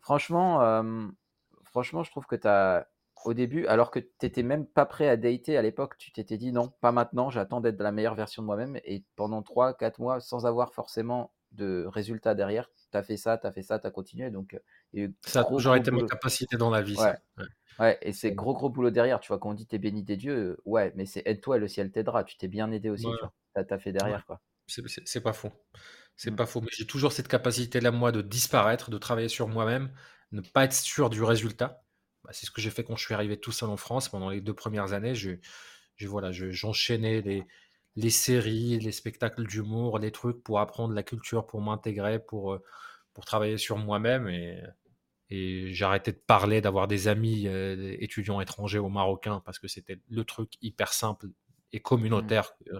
[0.00, 0.82] Franchement,
[1.64, 2.86] franchement je trouve que tu as,
[3.24, 6.36] au début, alors que tu n'étais même pas prêt à dater à l'époque, tu t'étais
[6.36, 8.78] dit non, pas maintenant, j'attends d'être la meilleure version de moi-même.
[8.84, 13.46] Et pendant 3-4 mois, sans avoir forcément de résultats derrière, tu as fait ça, tu
[13.46, 14.30] as fait ça, tu as continué.
[14.30, 14.58] Donc,
[15.22, 16.96] ça a toujours été ma capacité dans la vie.
[16.98, 17.46] Ouais.
[17.78, 17.98] Ouais.
[18.00, 19.20] et c'est gros gros boulot derrière.
[19.20, 21.90] Tu vois, quand on dit t'es béni des dieux, ouais, mais c'est aide-toi, le ciel
[21.90, 22.24] t'aidera.
[22.24, 23.06] Tu t'es bien aidé aussi,
[23.54, 24.24] tu as, fait derrière.
[24.26, 24.40] quoi.
[24.66, 25.52] C'est pas faux.
[26.16, 26.36] C'est mmh.
[26.36, 26.60] pas faux.
[26.60, 29.92] Mais j'ai toujours cette capacité-là, moi, de disparaître, de travailler sur moi-même,
[30.32, 31.84] ne pas être sûr du résultat.
[32.24, 34.30] Bah, c'est ce que j'ai fait quand je suis arrivé tout seul en France pendant
[34.30, 35.14] les deux premières années.
[35.14, 35.36] Je,
[36.02, 37.44] voilà, j'enchaînais les,
[37.96, 42.62] les séries, les spectacles d'humour, les trucs pour apprendre la culture, pour m'intégrer, pour, euh,
[43.14, 44.28] pour travailler sur moi-même.
[44.28, 44.60] Et,
[45.28, 49.98] et arrêté de parler, d'avoir des amis euh, étudiants étrangers ou marocains parce que c'était
[50.08, 51.26] le truc hyper simple
[51.72, 51.82] et Mmh.
[51.82, 52.70] communautaire que,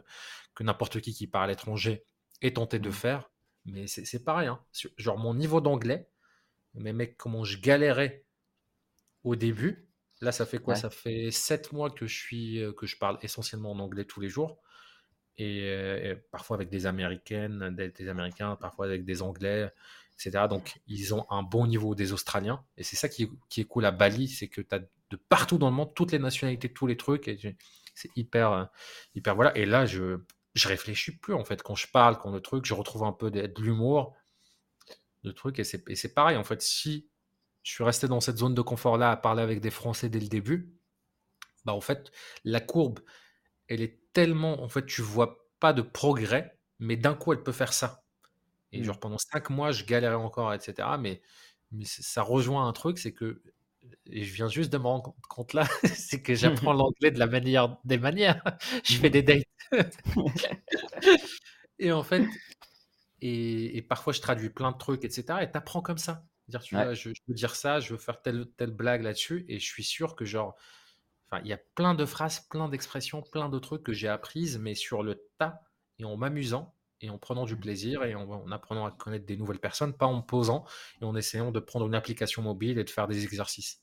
[0.57, 2.05] que n'importe qui qui parle étranger
[2.43, 2.93] est tenté de Mmh.
[2.93, 3.31] faire.
[3.67, 4.61] Mais c'est pareil, hein.
[4.99, 6.09] Genre mon niveau d'anglais,
[6.75, 8.25] mais mec, comment je galérais
[9.25, 9.89] au début.
[10.21, 10.75] Là, ça fait quoi?
[10.75, 10.77] Ouais.
[10.77, 14.21] Ça fait sept mois que je suis, euh, que je parle essentiellement en anglais tous
[14.21, 14.59] les jours.
[15.39, 19.71] Et, euh, et parfois avec des Américaines, des, des Américains, parfois avec des Anglais,
[20.19, 20.49] etc.
[20.49, 22.65] Donc, ils ont un bon niveau des Australiens.
[22.79, 25.17] Et c'est ça qui, est- qui est cool à Bali, c'est que tu as de
[25.29, 27.29] partout dans le monde, toutes les nationalités, tous les trucs.
[27.29, 27.57] Et
[27.95, 28.65] c'est hyper, euh,
[29.15, 29.57] hyper, voilà.
[29.59, 30.19] Et là, je,
[30.57, 31.63] je réfléchis plus, en fait.
[31.63, 34.17] Quand je parle, quand le truc, je retrouve un peu de, de l'humour,
[35.23, 35.59] de trucs.
[35.59, 36.63] Et c'est pareil, en fait.
[36.63, 37.09] Si
[37.63, 40.29] je suis resté dans cette zone de confort-là à parler avec des Français dès le
[40.29, 40.75] début,
[41.65, 42.11] bah, en fait,
[42.45, 43.01] la courbe,
[43.69, 47.53] elle est tellement, en fait, tu vois pas de progrès, mais d'un coup, elle peut
[47.53, 48.05] faire ça.
[48.73, 48.85] Et Mmh.
[48.85, 50.89] genre pendant cinq mois, je galérais encore, etc.
[51.01, 51.23] Mais,
[51.85, 53.43] ça rejoint un truc, c'est que,
[54.07, 57.26] et je viens juste de me rendre compte là, c'est que j'apprends l'anglais de la
[57.26, 58.43] manière, des manières.
[58.84, 59.45] Je fais des dates.
[61.78, 62.30] Et en fait,
[63.22, 65.45] et, et parfois je traduis plein de trucs, etc.
[65.45, 66.26] Et t'apprends comme ça.
[66.49, 66.82] Dire, tu Ouais.
[66.82, 69.66] vois, je, je veux dire ça, je veux faire telle, telle blague là-dessus, et je
[69.66, 70.57] suis sûr que genre,
[71.30, 74.59] enfin, il y a plein de phrases, plein d'expressions, plein de trucs que j'ai apprises,
[74.59, 75.62] mais sur le tas,
[76.01, 79.36] et en m'amusant, et en prenant du plaisir, et en, en apprenant à connaître des
[79.36, 80.64] nouvelles personnes, pas en posant,
[81.01, 83.80] et en essayant de prendre une application mobile et de faire des exercices.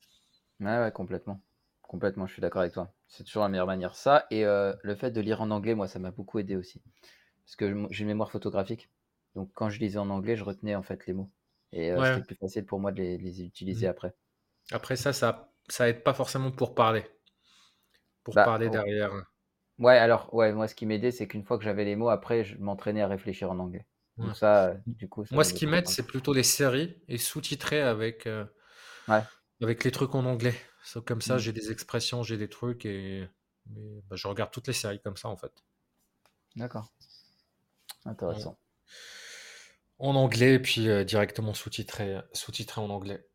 [0.60, 1.42] Ouais, ouais, complètement.
[1.82, 2.94] Complètement, je suis d'accord avec toi.
[3.08, 3.96] C'est toujours la meilleure manière.
[3.96, 6.82] Ça, et euh, le fait de lire en anglais, moi, ça m'a beaucoup aidé aussi.
[7.46, 8.90] Parce que j'ai une mémoire photographique.
[9.36, 11.32] Donc, quand je lisais en anglais, je retenais en fait les mots.
[11.74, 12.04] Et euh, Ouais.
[12.04, 13.90] c'était plus facile pour moi de les, les utiliser Mhm.
[13.90, 14.16] après.
[14.72, 17.06] Après ça, ça, ça aide pas forcément pour parler.
[18.26, 19.12] Pour Bah, parler derrière.
[19.80, 22.44] Ouais, alors, ouais, moi, ce qui m'aidait, c'est qu'une fois que j'avais les mots, après,
[22.44, 23.86] je m'entraînais à réfléchir en anglais.
[24.18, 24.26] Ouais.
[24.28, 27.18] Donc, ça, euh, du coup, ça Moi, ce qui m'aide, c'est plutôt les séries et
[27.18, 28.46] sous-titrer avec, euh,
[29.08, 29.24] Ouais.
[29.62, 30.54] avec les trucs en anglais.
[30.84, 31.40] So, comme ça, Mm.
[31.40, 35.18] j'ai des expressions, j'ai des trucs et, et, bah, je regarde toutes les séries comme
[35.18, 35.64] ça en fait.
[36.56, 36.90] D'accord.
[38.06, 38.58] En, Intéressant.
[39.98, 43.26] en anglais, puis euh, directement sous-titré sous-titré en anglais.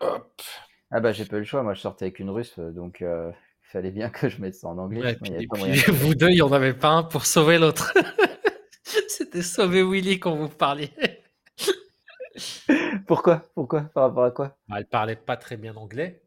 [0.00, 0.42] Hop.
[0.90, 1.62] Ah bah, j'ai pas eu le choix.
[1.62, 3.30] Moi, je sortais avec une russe, euh, donc euh,
[3.68, 5.02] fallait bien que je mette ça en anglais.
[5.02, 7.92] Ouais, il puis, vous deux, il n'y en avait pas un pour sauver l'autre.
[9.08, 10.90] C'était sauver Willy quand vous parliez.
[13.06, 13.42] Pourquoi?
[13.54, 13.82] Pourquoi?
[13.82, 14.56] Par rapport à quoi?
[14.68, 16.22] Bah, elle parlait pas très bien anglais.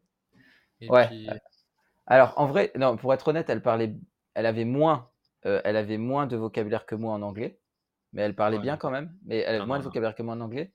[0.80, 1.06] Et Ouais.
[1.08, 1.28] puis,
[2.06, 3.94] Alors, en vrai, non, pour être honnête, elle parlait,
[4.34, 5.10] elle avait moins,
[5.46, 7.60] euh, elle avait moins de vocabulaire que moi en anglais,
[8.12, 9.16] mais elle parlait ouais, bien quand même.
[9.24, 9.90] Mais elle avait non, moins non, de non.
[9.90, 10.72] vocabulaire que moi en anglais.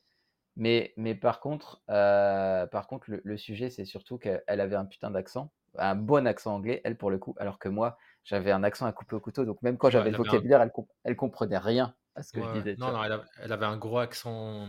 [0.56, 4.76] Mais, mais par contre, euh, par contre, le, le sujet, c'est surtout qu'elle elle avait
[4.76, 8.52] un putain d'accent, un bon accent anglais, elle pour le coup, alors que moi, j'avais
[8.52, 9.46] un accent à couper au couteau.
[9.46, 12.42] Donc même quand j'avais le un, vocabulaire, elle, comp- elle comprenait rien à ce que
[12.42, 14.68] je ouais, disais, Non, non, elle, a- elle avait un gros accent,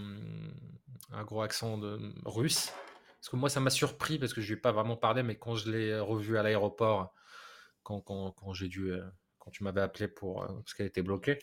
[1.12, 2.72] un gros accent de russe.
[3.20, 5.36] Parce que moi, ça m'a surpris parce que je lui ai pas vraiment parlé, mais
[5.36, 7.12] quand je l'ai revu à l'aéroport,
[7.82, 9.04] quand, quand, quand j'ai dû, euh,
[9.38, 11.38] quand tu m'avais appelé pour, euh, parce qu'elle était bloquée,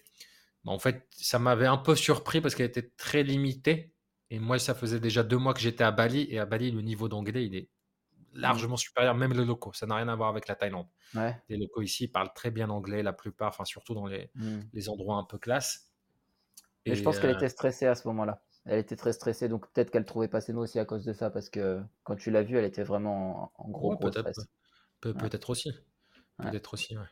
[0.65, 3.93] bah, en fait, ça m'avait un peu surpris parce qu'elle était très limitée.
[4.31, 6.27] Et moi, ça faisait déjà deux mois que j'étais à Bali.
[6.29, 7.69] Et à Bali, le niveau d'anglais, il est.
[8.35, 9.73] largement supérieur, même les locaux.
[9.73, 10.87] Ça n'a rien à voir avec la Thaïlande.
[11.13, 11.41] Ouais.
[11.49, 14.69] Les locaux ici parlent très bien anglais, la plupart, enfin surtout dans les, Mm.
[14.73, 15.91] les endroits un peu classe.
[16.87, 18.43] Mais je Et pense qu'elle euh, était stressée à ce moment-là.
[18.65, 21.13] Elle était très stressée, donc peut-être qu'elle trouvait pas ses mots aussi à cause de
[21.13, 24.09] ça, parce que quand tu l'as vue, elle était vraiment en en gros ouais, gros
[24.11, 24.25] peut-être,
[25.15, 25.31] Ouais.
[25.49, 25.71] aussi.
[26.41, 27.05] Peut-être aussi, ouais.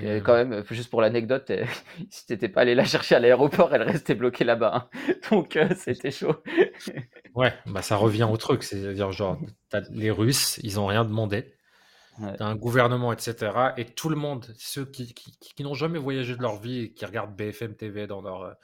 [0.00, 1.64] Et Mais quand euh, même, euh, juste pour l'anecdote, euh,
[2.10, 4.88] si t'étais pas allé la chercher à l'aéroport, elle restait bloquée là-bas.
[4.92, 5.14] hein.
[5.30, 6.36] Donc euh, c'était chaud.
[7.34, 8.62] ouais, bah ça revient au truc.
[8.62, 11.54] C'est-à-dire, genre, t'as les Russes, ils ont rien demandé.
[12.18, 12.38] Ouais.
[12.38, 13.74] T'as un gouvernement, etc.
[13.78, 16.80] Et tout le monde, ceux qui, qui, qui- qui n'ont jamais voyagé de leur vie
[16.80, 18.54] et qui regardent BFM TV dans leur euh,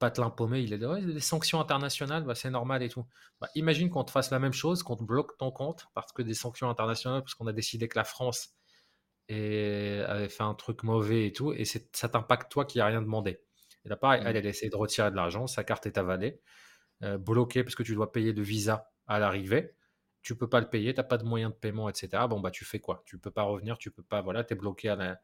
[0.00, 3.06] patelin paumé, il est de, ouais, des sanctions internationales, bah, c'est normal et tout.
[3.40, 6.22] Bah, imagine qu'on te fasse la même chose, qu'on te bloque ton compte parce que
[6.22, 8.55] des sanctions internationales, parce qu'on a décidé que la France
[9.28, 13.02] et avait fait un truc mauvais et tout, et ça t'impacte toi qui n'as rien
[13.02, 13.40] demandé.
[13.84, 14.26] Et là, pareil, Mm.
[14.28, 16.40] elle, elle essaie de retirer de l'argent, sa carte est avalée,
[17.02, 19.74] euh, bloquée parce que tu dois payer de visa à l'arrivée.
[20.22, 22.26] Tu peux pas le payer, tu n'as pas de moyen de paiement, etc.
[22.28, 23.02] Bon, bah, tu fais quoi?
[23.06, 25.20] Tu peux pas revenir, tu peux pas, voilà, tu es bloqué à la-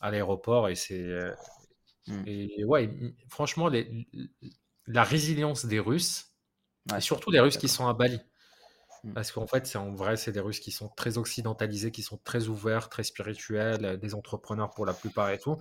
[0.00, 1.00] à l'aéroport et c'est.
[1.00, 1.32] euh,
[2.08, 2.22] Mm.
[2.26, 2.90] et ouais,
[3.28, 4.06] franchement, les-
[4.86, 6.32] la résilience des Russes,
[6.96, 8.20] et surtout les Russes qui sont à Bali.
[9.14, 12.18] Parce qu'en fait, c'est en vrai, c'est des Russes qui sont très occidentalisés, qui sont
[12.24, 15.56] très ouverts, très spirituels, euh, des entrepreneurs pour la plupart et tout.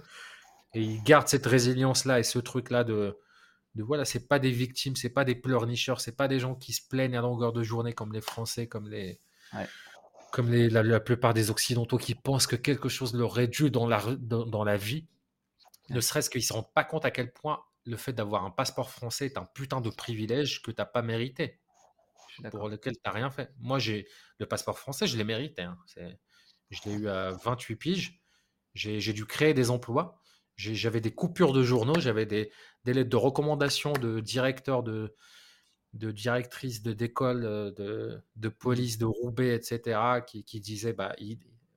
[0.74, 3.18] Et ils gardent cette résilience-là et ce truc-là de,
[3.76, 6.74] de voilà, c'est pas des victimes, c'est pas des pleurnicheurs, c'est pas des gens qui
[6.74, 9.20] se plaignent à longueur de journée comme les Français, comme les,
[9.54, 9.70] Ouais.
[10.32, 13.72] comme les, la, la plupart des Occidentaux qui pensent que quelque chose leur est dû
[13.72, 15.08] dans la, dans, dans la vie,
[15.90, 18.90] ne serait-ce qu'ils se rendent pas compte à quel point le fait d'avoir un passeport
[18.90, 21.60] français est un putain de privilège que t'as pas mérité
[22.52, 23.52] pour lequel tu n'as rien fait.
[23.60, 24.08] Moi, j'ai
[24.40, 25.64] le passeport français, je l'ai mérité.
[25.64, 25.78] hein.
[26.70, 28.22] Je l'ai eu à 28 piges.
[28.74, 30.20] J'ai dû créer des emplois.
[30.58, 32.52] J'avais des coupures de journaux, j'avais des,
[32.86, 35.14] des, lettres de recommandation de directeurs, de,
[35.94, 41.14] de directrices d'école, de, de, de, police de Roubaix, etc., qui, qui disaient bah,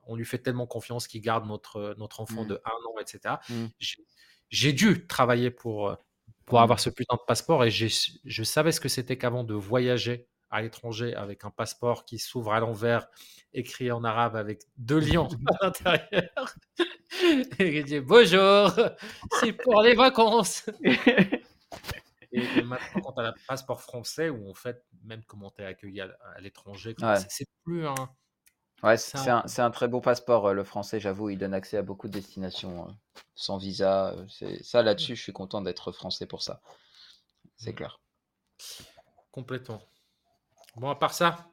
[0.05, 2.49] on lui fait tellement confiance qu'il garde notre, notre enfant Mmh.
[2.49, 3.35] de un an, etc.
[3.51, 3.67] Mmh.
[4.51, 5.97] J'ai dû travailler pour,
[6.47, 6.63] pour Mmh.
[6.63, 10.63] avoir ce putain de passeport et je savais ce que c'était qu'avant de voyager à
[10.63, 13.09] l'étranger avec un passeport qui s'ouvre à l'envers,
[13.53, 15.29] écrit en arabe avec deux lions
[15.61, 16.55] à l'intérieur.
[17.59, 18.71] et il dit bonjour,
[19.41, 20.69] c'est pour les vacances.
[22.33, 25.67] et, maintenant, quand tu as le passeport français, où en fait, même comment tu es
[25.67, 26.09] accueilli à,
[26.41, 27.15] l'étranger, Ouais.
[27.29, 27.95] c'est plus un.
[28.85, 31.31] Ouais, c'est un, un, très beau passeport, euh, le français, j'avoue.
[31.31, 32.93] Il donne accès à beaucoup de destinations euh,
[33.35, 34.13] sans visa.
[34.13, 36.61] euh, ça, là-dessus, je suis content d'être français pour ça.
[37.57, 37.75] C'est Mm.
[37.75, 38.01] clair.
[39.33, 39.83] Complètement.
[40.79, 41.51] Bon, à part ça,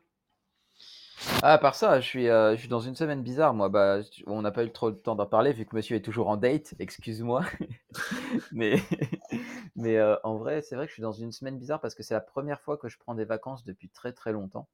[1.42, 3.70] Ah, à part ça, je suis, euh, dans une semaine bizarre, moi.
[3.70, 6.28] Bah, on n'a pas eu trop le temps d'en parler vu que monsieur est toujours
[6.30, 7.44] en date, excuse-moi.
[8.52, 8.76] mais
[9.76, 12.04] mais euh, en vrai, c'est vrai que je suis dans une semaine bizarre parce que
[12.04, 14.68] c'est la première fois que je prends des vacances depuis très très longtemps.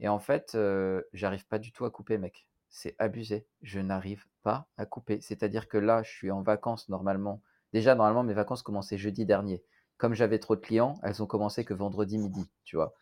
[0.00, 2.46] Et en fait, euh, j'arrive pas du tout à couper, mec.
[2.70, 3.46] C'est abusé.
[3.62, 5.20] Je n'arrive pas à couper.
[5.20, 7.42] C'est-à-dire que là, je suis en vacances normalement.
[7.72, 9.62] Déjà, normalement, mes vacances commençaient jeudi dernier.
[9.98, 12.94] Comme j'avais trop de clients, elles ont commencé que vendredi midi, tu vois.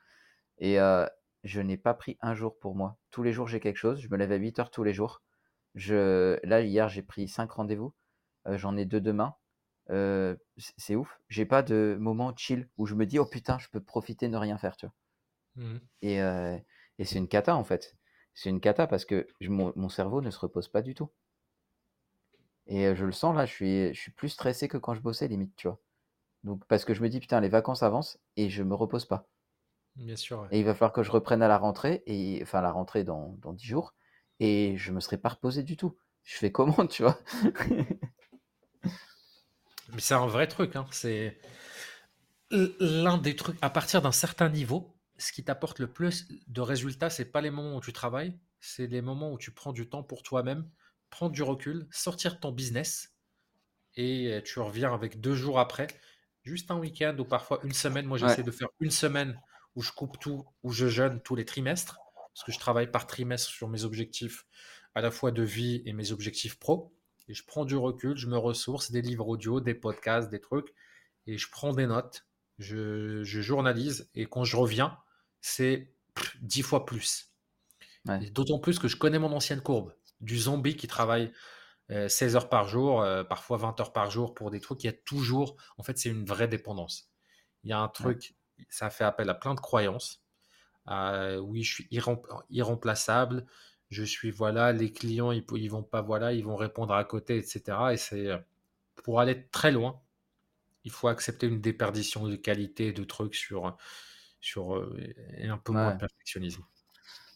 [0.59, 1.07] Et euh,
[1.45, 2.99] je n'ai pas pris un jour pour moi.
[3.11, 4.01] Tous les jours, j'ai quelque chose.
[4.01, 5.23] Je me lève à 8 heures tous les jours.
[5.75, 6.39] Je...
[6.47, 7.95] Là, hier, j'ai pris 5 rendez-vous.
[8.49, 9.37] Euh, J'en ai deux demain.
[9.91, 10.37] Euh,
[10.79, 11.21] c'est ouf.
[11.29, 14.37] J'ai pas de moment chill où je me dis, oh putain, je peux profiter, ne
[14.39, 14.95] rien faire, tu vois?
[15.57, 15.89] Mhm.
[16.03, 17.97] Et, et c'est une cata, en fait.
[18.35, 21.11] C'est une cata parce que je- mon, mon cerveau ne se repose pas du tout.
[22.67, 25.29] Et je le sens là, je suis, je suis plus stressé que quand je bossais,
[25.29, 25.81] limite, tu vois?
[26.45, 29.29] Donc, parce que je me dis, putain, les vacances avancent et je me repose pas.
[29.97, 30.41] Bien sûr.
[30.43, 30.49] ouais.
[30.51, 33.37] Et il va falloir que je reprenne à la rentrée, et enfin la rentrée dans,
[33.41, 33.95] dans 10 jours,
[34.41, 35.97] et je me serais pas reposé du tout.
[36.23, 37.19] Je fais comment, tu vois
[39.93, 40.77] Mais c'est un vrai truc.
[40.77, 40.87] Hein.
[40.91, 41.39] C'est
[42.51, 43.57] l'un des trucs.
[43.63, 47.51] À partir d'un certain niveau, ce qui t'apporte le plus de résultats, c'est pas les
[47.51, 50.69] moments où tu travailles, c'est les moments où tu prends du temps pour toi-même,
[51.11, 53.15] prendre du recul, sortir de ton business,
[53.97, 55.89] et tu reviens avec deux jours après,
[56.43, 58.07] juste un week-end ou parfois une semaine.
[58.07, 58.29] Moi, Ouais.
[58.29, 59.41] j'essaie de faire une semaine
[59.77, 61.99] où je coupe tout, où je jeûne tous les trimestres,
[62.33, 64.47] parce que je travaille par trimestre sur mes objectifs
[64.95, 66.95] à la fois de vie et mes objectifs pro.
[67.29, 70.75] Et je prends du recul, je me ressource, des livres audio, des podcasts, des trucs,
[71.27, 72.27] et je prends des notes,
[72.59, 74.99] je, je journalise, et quand je reviens,
[75.41, 75.95] c'est
[76.41, 77.33] dix fois plus.
[78.07, 78.31] Ouais.
[78.31, 81.33] D'autant plus que je connais mon ancienne courbe, du zombie qui travaille
[81.91, 84.85] euh, 16 heures par jour, euh, parfois 20 heures par jour pour des trucs.
[84.85, 87.11] Il y a toujours, en fait, c'est une vraie dépendance.
[87.63, 88.37] Il y a un truc,
[88.69, 90.23] ça fait appel à plein de croyances.
[90.91, 93.47] Euh, oui, je suis irrem- irremplaçable.
[93.91, 97.39] Je suis, voilà, les clients, ils, ils vont pas, voilà, ils vont répondre à côté,
[97.39, 97.95] etc.
[97.95, 98.39] Et c'est euh,
[99.05, 100.03] pour aller très loin,
[100.85, 103.77] il faut accepter une déperdition de qualité, de trucs sur,
[104.41, 104.97] sur euh,
[105.39, 106.65] et un peu moins de perfectionnisme.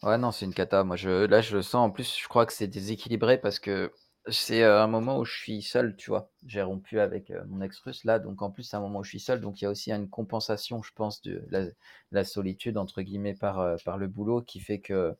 [0.02, 0.84] Ouais, non, c'est une cata.
[0.84, 1.74] Moi, je, là, je le sens.
[1.86, 3.92] En plus, je crois que c'est déséquilibré parce que
[4.30, 6.30] c'est un moment où je suis seul, tu vois.
[6.46, 9.20] J'ai rompu avec mon ex-russe là, donc en plus, c'est un moment où je suis
[9.20, 9.40] seul.
[9.40, 11.64] Donc, il y a aussi une compensation, je pense, de la,
[12.12, 15.16] la solitude, entre guillemets, par, par le boulot qui fait que,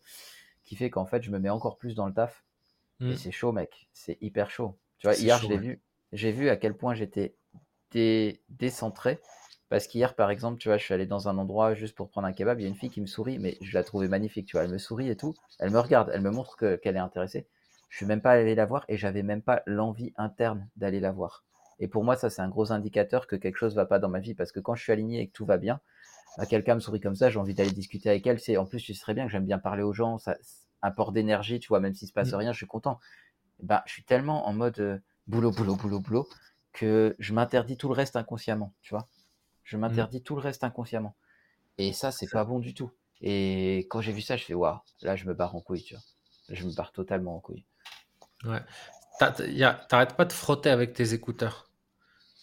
[0.65, 2.45] qui fait qu'en fait, je me mets encore plus dans le taf.
[3.09, 3.89] Et c'est chaud, mec.
[3.93, 4.79] C'est hyper chaud.
[4.99, 5.61] Tu vois, hier, chaud, je l'ai ouais.
[5.61, 5.83] vu.
[6.13, 7.37] J'ai vu à quel point j'étais
[7.93, 9.21] dé- décentré.
[9.69, 12.27] Parce qu'hier, par exemple, tu vois, je suis allé dans un endroit juste pour prendre
[12.29, 12.61] un kebab.
[12.61, 14.47] Il y a une fille qui me sourit, mais je la trouvais magnifique.
[14.47, 15.35] Tu vois, elle me sourit et tout.
[15.59, 17.47] Elle me regarde, elle me montre que- qu'elle est intéressée.
[17.89, 21.13] Je suis même pas allé la voir et j'avais même pas l'envie interne d'aller la
[21.13, 21.45] voir.
[21.81, 24.19] Et pour moi, ça, c'est un gros indicateur que quelque chose va pas dans ma
[24.19, 24.35] vie.
[24.35, 25.81] Parce que quand je suis aligné et que tout va bien,
[26.37, 28.41] bah, quelqu'un me sourit comme ça, j'ai envie d'aller discuter avec elle.
[28.41, 30.19] C'est en plus, tu très bien que j'aime bien parler aux gens.
[30.19, 30.37] Ça,
[30.83, 32.37] un port d'énergie, tu vois, même s'il se passe Mm.
[32.37, 33.01] rien, je suis content.
[33.63, 36.29] Ben, je suis tellement en mode euh, boulot, boulot, boulot, boulot
[36.73, 39.09] que je m'interdis tout le reste inconsciemment, tu vois.
[39.65, 41.17] Je m'interdis tout le reste inconsciemment.
[41.77, 42.91] Et ça, c'est pas bon du tout.
[43.21, 45.95] Et quand j'ai vu ça, je fais waouh, là, je me barre en couille, tu
[45.95, 46.03] vois.
[46.51, 47.65] Je me barre totalement en couille.
[48.45, 48.63] Ouais.
[49.89, 51.71] T'arrêtes pas de frotter avec tes écouteurs.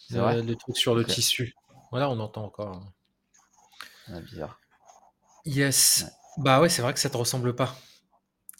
[0.08, 1.54] C'est vrai Le, le truc sur le tissu.
[1.92, 2.82] Voilà, on entend encore.
[4.08, 4.60] Ouais, bizarre.
[5.44, 6.04] Yes.
[6.04, 6.10] Ouais.
[6.36, 7.76] Bah ouais, c'est vrai que ça te ressemble pas.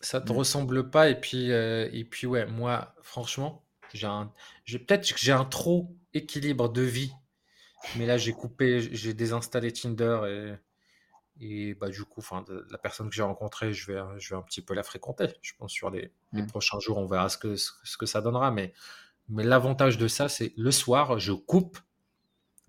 [0.03, 0.32] Ça te Mm.
[0.32, 1.11] ressemble pas.
[1.11, 3.64] Et puis, euh, et puis ouais, moi, franchement,
[3.95, 4.32] j'ai un,
[4.64, 7.12] j'ai peut-être que j'ai un trop équilibre de vie.
[7.95, 10.57] Mais là, j'ai coupé, j'ai désinstallé Tinder
[11.41, 14.43] et, bah du coup, enfin, la personne que j'ai rencontrée, je vais, je vais un
[14.43, 15.28] petit peu la fréquenter.
[15.43, 16.47] Je pense sur les, les Mm.
[16.47, 18.51] prochains jours, on verra ce que, ce, ce que ça donnera.
[18.51, 18.72] Mais,
[19.28, 21.78] mais l'avantage de ça, c'est le soir, je coupe.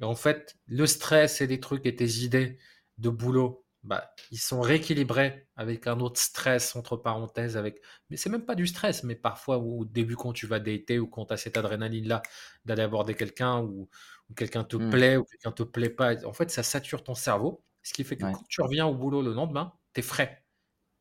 [0.02, 2.58] Et en fait, le stress et les trucs et tes idées
[2.98, 7.82] de boulot, bah, ils sont rééquilibrés avec un autre stress, entre parenthèses, avec...
[8.10, 11.08] mais c'est même pas du stress, mais parfois au début quand tu vas dater ou
[11.08, 12.22] quand tu as cette adrénaline-là
[12.66, 13.90] d'aller aborder quelqu'un ou,
[14.36, 14.90] quelqu'un te Mmh.
[14.90, 18.18] plaît ou quelqu'un te plaît pas, en fait ça sature ton cerveau, ce qui fait
[18.18, 18.32] que Ouais.
[18.32, 20.46] quand tu reviens au boulot le lendemain, tu es frais.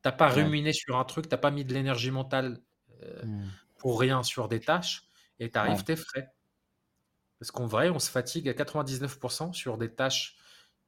[0.03, 0.33] T'as pas Ouais.
[0.33, 2.61] ruminé sur un truc, t'as pas mis de l'énergie mentale
[3.03, 3.51] euh, Mmh.
[3.77, 5.03] pour rien sur des tâches
[5.39, 5.59] et tu Ouais.
[5.59, 6.29] arrives, t'es frais.
[7.39, 10.37] Parce qu'en vrai, on se fatigue à 99% sur des tâches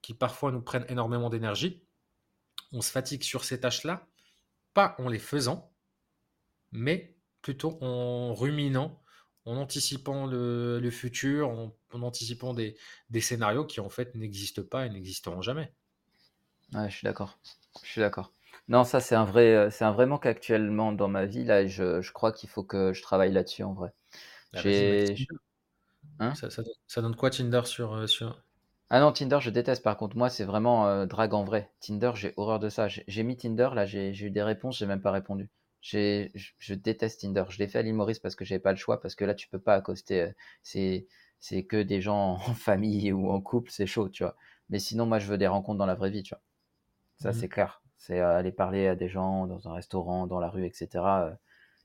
[0.02, 1.84] qui parfois nous prennent énormément d'énergie.
[2.74, 4.08] On se fatigue sur ces tâches-là,
[4.74, 5.74] pas en les faisant,
[6.72, 9.04] mais plutôt en ruminant,
[9.46, 12.78] en anticipant le, le futur, en, en anticipant des,
[13.10, 15.74] des scénarios qui en fait n'existent pas et n'existeront jamais.
[16.74, 17.38] Ouais, je suis d'accord.
[17.84, 18.32] Je suis d'accord.
[18.68, 21.66] Non, ça c'est un vrai, euh, c'est un vrai manque actuellement dans ma vie là.
[21.68, 23.94] Je, je crois qu'il faut que je travaille là-dessus en vrai.
[24.54, 25.24] Ah, J'ai,
[26.20, 26.34] hein?
[26.34, 28.42] Ça, ça donne- ça donne quoi Tinder sur, euh, sur...
[28.92, 29.84] Ah non, Tinder, je déteste.
[29.84, 31.72] Par contre, moi, c'est vraiment euh, drague en vrai.
[31.80, 32.88] Tinder, j'ai horreur de ça.
[32.88, 35.50] J'ai j'ai mis Tinder, là, j'ai j'ai eu des réponses, j'ai même pas répondu.
[35.82, 37.44] J'ai, je, je déteste Tinder.
[37.50, 39.34] Je l'ai fait à l'île Maurice parce que j'avais pas le choix, parce que là,
[39.36, 40.22] tu peux pas accoster.
[40.22, 40.32] euh,
[40.64, 41.08] C'est,
[41.40, 44.36] c'est que des gens en famille ou en couple, c'est chaud, tu vois.
[44.70, 46.42] Mais sinon, moi, je veux des rencontres dans la vraie vie, tu vois.
[47.22, 47.36] Ça, Mhm.
[47.36, 47.82] c'est clair.
[47.98, 50.88] C'est euh, aller parler à des gens dans un restaurant, dans la rue, etc.
[51.06, 51.32] Euh,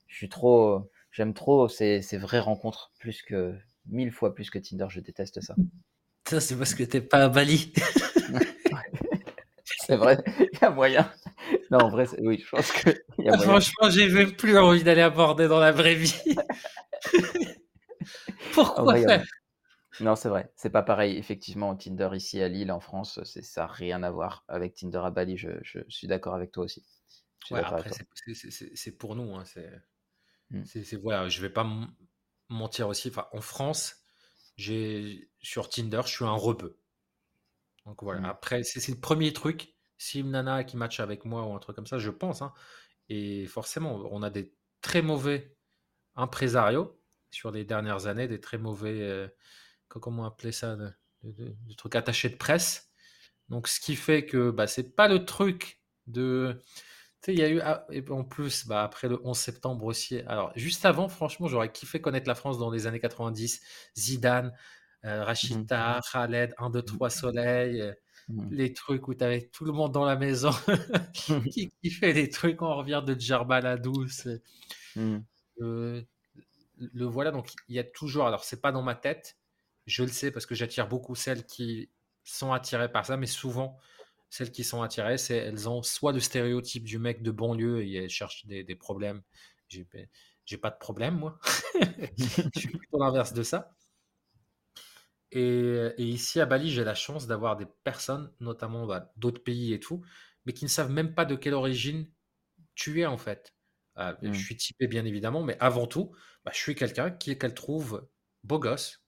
[0.07, 3.55] Je suis trop, j'aime trop ces, ces vraies rencontres, plus que
[3.87, 4.87] mille fois plus que Tinder.
[4.91, 5.55] Je déteste ça.
[6.28, 7.72] Ça, c'est parce que t'es pas à Bali.
[9.87, 11.11] C'est vrai, il y a moyen.
[11.70, 13.43] Non, en vrai, oui, je pense qu'il y a moyen.
[13.43, 16.14] Franchement, j'ai même plus envie d'aller aborder dans la vraie vie.
[18.53, 19.24] Pourquoi vrai, faire?
[20.01, 21.16] Non, c'est vrai, c'est pas pareil.
[21.16, 25.01] Effectivement, Tinder ici à Lille, en France, c'est ça n'a rien à voir avec Tinder
[25.05, 25.36] à Bali.
[25.36, 26.84] Je, je suis d'accord avec toi aussi.
[27.51, 29.34] Ouais, après, c'est- pour nous.
[29.34, 29.70] Hein, c'est,
[30.51, 30.64] Mm.
[30.64, 31.66] c'est- voilà, je vais pas
[32.49, 33.09] mentir aussi.
[33.09, 33.97] Enfin, en France,
[34.57, 36.78] j'ai sur Tinder, je suis un rebeu.
[37.86, 38.20] Donc voilà.
[38.20, 38.24] Mm.
[38.26, 39.74] Après, c'est le premier truc.
[39.99, 42.42] Si une nana qui match avec moi ou un truc comme ça, je pense.
[42.42, 42.53] hein,
[43.11, 45.57] et forcément, on a des très mauvais
[46.16, 49.28] impresarios sur les dernières années, des très mauvais, euh,
[49.89, 50.91] comment appeler ça, de,
[51.24, 52.91] de- de- de trucs attachés de presse.
[53.51, 56.62] Donc, ce qui fait que bah, c'est pas le truc de.
[57.22, 57.61] Tu sais, il y a eu.
[57.62, 60.20] ah, et en plus, bah, après le 11 septembre aussi.
[60.26, 63.62] Alors, juste avant, franchement, j'aurais kiffé connaître la France dans les années 90.
[63.99, 64.53] Zidane,
[65.05, 65.24] euh, Mhm.
[65.24, 67.80] Rachida, Khaled, 1, 2, 3 Soleil.
[67.82, 67.93] euh,
[68.51, 70.51] les trucs où tu avais tout le monde dans la maison
[71.14, 74.28] qui, qui fait des trucs, on revient de Djerba la douce.
[74.97, 75.18] Mm.
[75.61, 76.03] Euh,
[76.78, 79.37] le voilà, donc il y a toujours, alors c'est pas dans ma tête,
[79.87, 81.91] je le sais parce que j'attire beaucoup celles qui
[82.24, 83.78] sont attirées par ça, mais souvent,
[84.30, 87.95] celles qui sont attirées, c'est elles ont soit le stéréotype du mec de banlieue et
[87.95, 89.22] elles cherchent des, des problèmes.
[90.47, 91.39] J'ai pas de problème, moi.
[92.18, 93.74] je suis plutôt l'inverse de ça.
[95.32, 99.72] Et, et ici à Bali, j'ai la chance d'avoir des personnes, notamment bah, d'autres pays
[99.72, 100.05] et tout,
[100.47, 102.11] mais qui ne savent même pas de quelle origine
[102.76, 103.55] tu es en fait.
[103.99, 104.32] Euh, Mm.
[104.32, 106.14] Je suis typé bien évidemment, mais avant tout,
[106.45, 108.09] bah, je suis quelqu'un qui qu'elle trouve
[108.45, 109.03] beau gosse.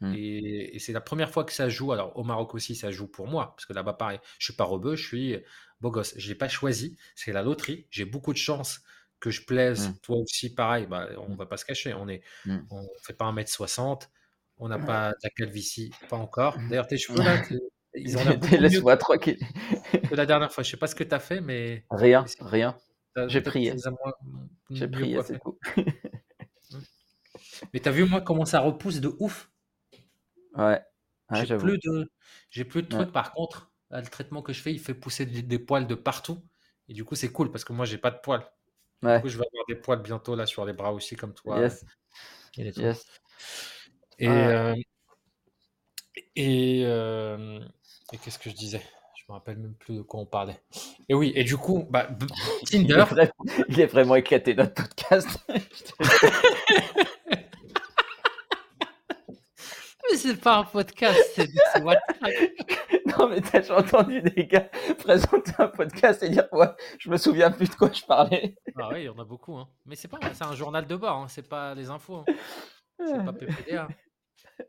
[0.00, 0.14] Mm.
[0.14, 1.92] Et, et c'est la première fois que ça joue.
[1.92, 4.64] Alors au Maroc aussi, ça joue pour moi, parce que là-bas, pareil, je suis pas
[4.64, 5.36] rebeu, je suis
[5.80, 6.14] beau gosse.
[6.16, 7.86] Je l'ai pas choisi, c'est la loterie.
[7.90, 8.80] J'ai beaucoup de chance
[9.20, 9.88] que je plaise.
[9.88, 9.98] Mm.
[10.02, 11.36] Toi aussi, pareil, bah, on Mm.
[11.36, 11.94] va pas se cacher.
[11.94, 12.22] On est,
[12.70, 14.08] on fait pas 1m60,
[14.58, 16.56] on n'a pas de la calvitie, pas encore.
[16.68, 17.42] D'ailleurs, tes cheveux là,
[17.94, 19.38] ils ont beaucoup mieux Laisse-moi tranquille.
[20.08, 20.62] que la dernière fois.
[20.62, 22.76] Je sais pas ce que tu as fait, mais Rien, rien.
[23.26, 23.74] J'ai prié.
[24.70, 25.58] J'ai prié, c'est tout.
[27.72, 29.50] Mais t'as vu moi comment ça repousse de ouf?
[30.58, 30.64] Ouais,
[31.30, 31.64] ouais J'ai j'avoue.
[31.66, 32.10] plus de,
[32.50, 33.02] j'ai plus de Ouais.
[33.02, 33.12] trucs.
[33.12, 35.94] Par contre, là, le traitement que je fais, il fait pousser des, des poils de
[35.94, 36.42] partout.
[36.88, 38.44] Et du coup, c'est cool parce que moi, j'ai pas de poils.
[39.02, 41.60] Du coup, je vais avoir des poils bientôt là sur les bras aussi, comme toi.
[41.60, 41.84] yes,
[42.56, 42.84] Et, les trucs.
[42.84, 43.06] yes.
[44.18, 44.32] et, Ah.
[44.32, 44.74] euh,
[46.34, 47.60] et, euh,
[48.12, 48.82] et qu'est-ce que je disais?
[49.16, 50.60] Je me rappelle même plus de quoi on parlait.
[51.08, 52.26] Et oui, et du coup, bah, b-
[52.72, 53.30] Il est, Tinder, vrai-
[53.68, 55.28] il est vraiment éclaté notre podcast.
[60.10, 61.48] mais c'est pas un podcast, c'est
[63.18, 67.50] non mais t'as entendu des gars présenter un podcast et dire ouais, je me souviens
[67.50, 68.56] plus de quoi je parlais.
[68.76, 69.56] Ah oui, il y en a beaucoup.
[69.56, 69.68] Hein.
[69.86, 72.16] Mais c'est pas, c'est un journal de bord, hein, c'est pas les infos.
[72.16, 72.24] hein.
[72.98, 73.88] C'est pas PPDA.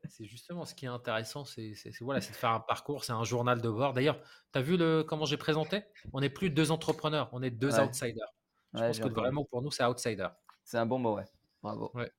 [0.08, 3.24] C'est justement ce qui est intéressant, c'est voilà, c'est de faire un parcours, c'est un
[3.24, 3.94] journal de bord.
[3.94, 4.20] D'ailleurs,
[4.54, 5.84] tu as vu le, comment j'ai présenté?
[6.14, 7.84] On n'est plus deux entrepreneurs, on est deux Ouais.
[7.88, 8.28] outsiders.
[8.74, 10.28] Je Ouais, pense que vraiment pour nous, c'est outsider.
[10.64, 11.26] C'est un bon mot, ouais.
[11.64, 11.90] Bravo.
[11.96, 12.12] Ouais.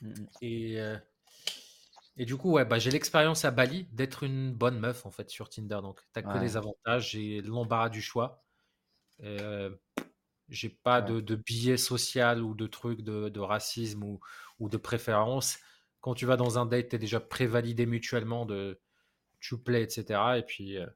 [0.00, 0.26] Mm, mm.
[0.42, 0.96] Et, euh,
[2.18, 5.30] et du coup, ouais, bah, j'ai l'expérience à Bali d'être une bonne meuf en fait
[5.30, 5.78] sur Tinder.
[5.82, 6.38] Donc, tu que Ouais.
[6.38, 8.44] les avantages, j'ai l'embarras du choix.
[9.22, 9.74] Euh,
[10.48, 11.06] j'ai pas Ouais.
[11.08, 14.20] de, de biais social ou de trucs de, de racisme ou,
[14.60, 15.58] ou de préférence.
[16.00, 18.80] Quand tu vas dans un date, tu es déjà prévalidé mutuellement de
[19.40, 20.38] tu plais, etc.
[20.38, 20.86] Et puis, euh,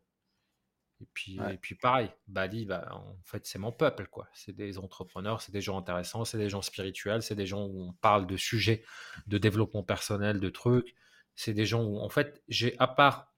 [1.00, 1.54] Et puis, Ouais.
[1.54, 4.28] et puis pareil, Bali, bah, en fait, c'est mon peuple, quoi.
[4.34, 7.82] C'est des entrepreneurs, c'est des gens intéressants, c'est des gens spirituels, c'est des gens où
[7.88, 8.84] on parle de sujets
[9.26, 10.94] de développement personnel, de trucs.
[11.35, 13.35] C'est des gens où, en fait, j'ai à part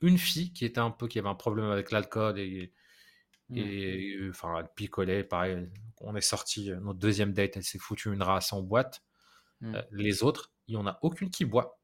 [0.00, 2.72] une fille qui était un peu, qui avait un problème avec l'alcool et,
[3.48, 3.56] Mm.
[3.58, 5.68] et euh, enfin, elle picolait, pareil.
[6.00, 9.02] On est sorti, notre deuxième date, elle s'est foutue une race en boîte.
[9.60, 9.74] Mm.
[9.76, 11.80] Euh, les autres, il n'y en a aucune qui boit.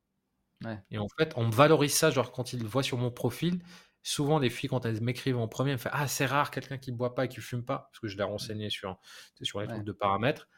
[0.64, 0.78] Ouais.
[0.90, 3.62] Et en fait, on me valorise ça, genre quand ils le voient sur mon profil,
[4.02, 6.78] souvent les filles, quand elles m'écrivent en premier, elles me font Ah, c'est rare quelqu'un
[6.78, 8.98] qui boit pas et qui fume pas, parce que je l'ai renseigné sur,
[9.36, 9.74] tu sais, sur les Ouais.
[9.74, 10.48] trucs de paramètres.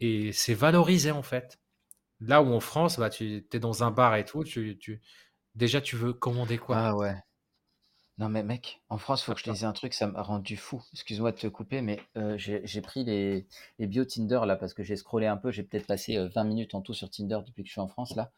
[0.00, 1.60] Et c'est valorisé en fait.
[2.20, 5.00] Là où en France, bah, tu es dans un bar et tout, tu, tu...
[5.56, 6.82] déjà tu veux commander quoi?
[6.82, 7.14] Ah ouais.
[8.18, 10.22] Non mais mec, en France, faut Ah, que je te dise un truc, ça m'a
[10.22, 10.82] rendu fou.
[10.92, 13.46] Excuse-moi de te couper, mais euh, j'ai j'ai pris les,
[13.78, 16.44] les bio Tinder là parce que j'ai scrollé un peu, j'ai peut-être passé euh, 20
[16.44, 18.32] minutes en tout sur Tinder depuis que je suis en France là.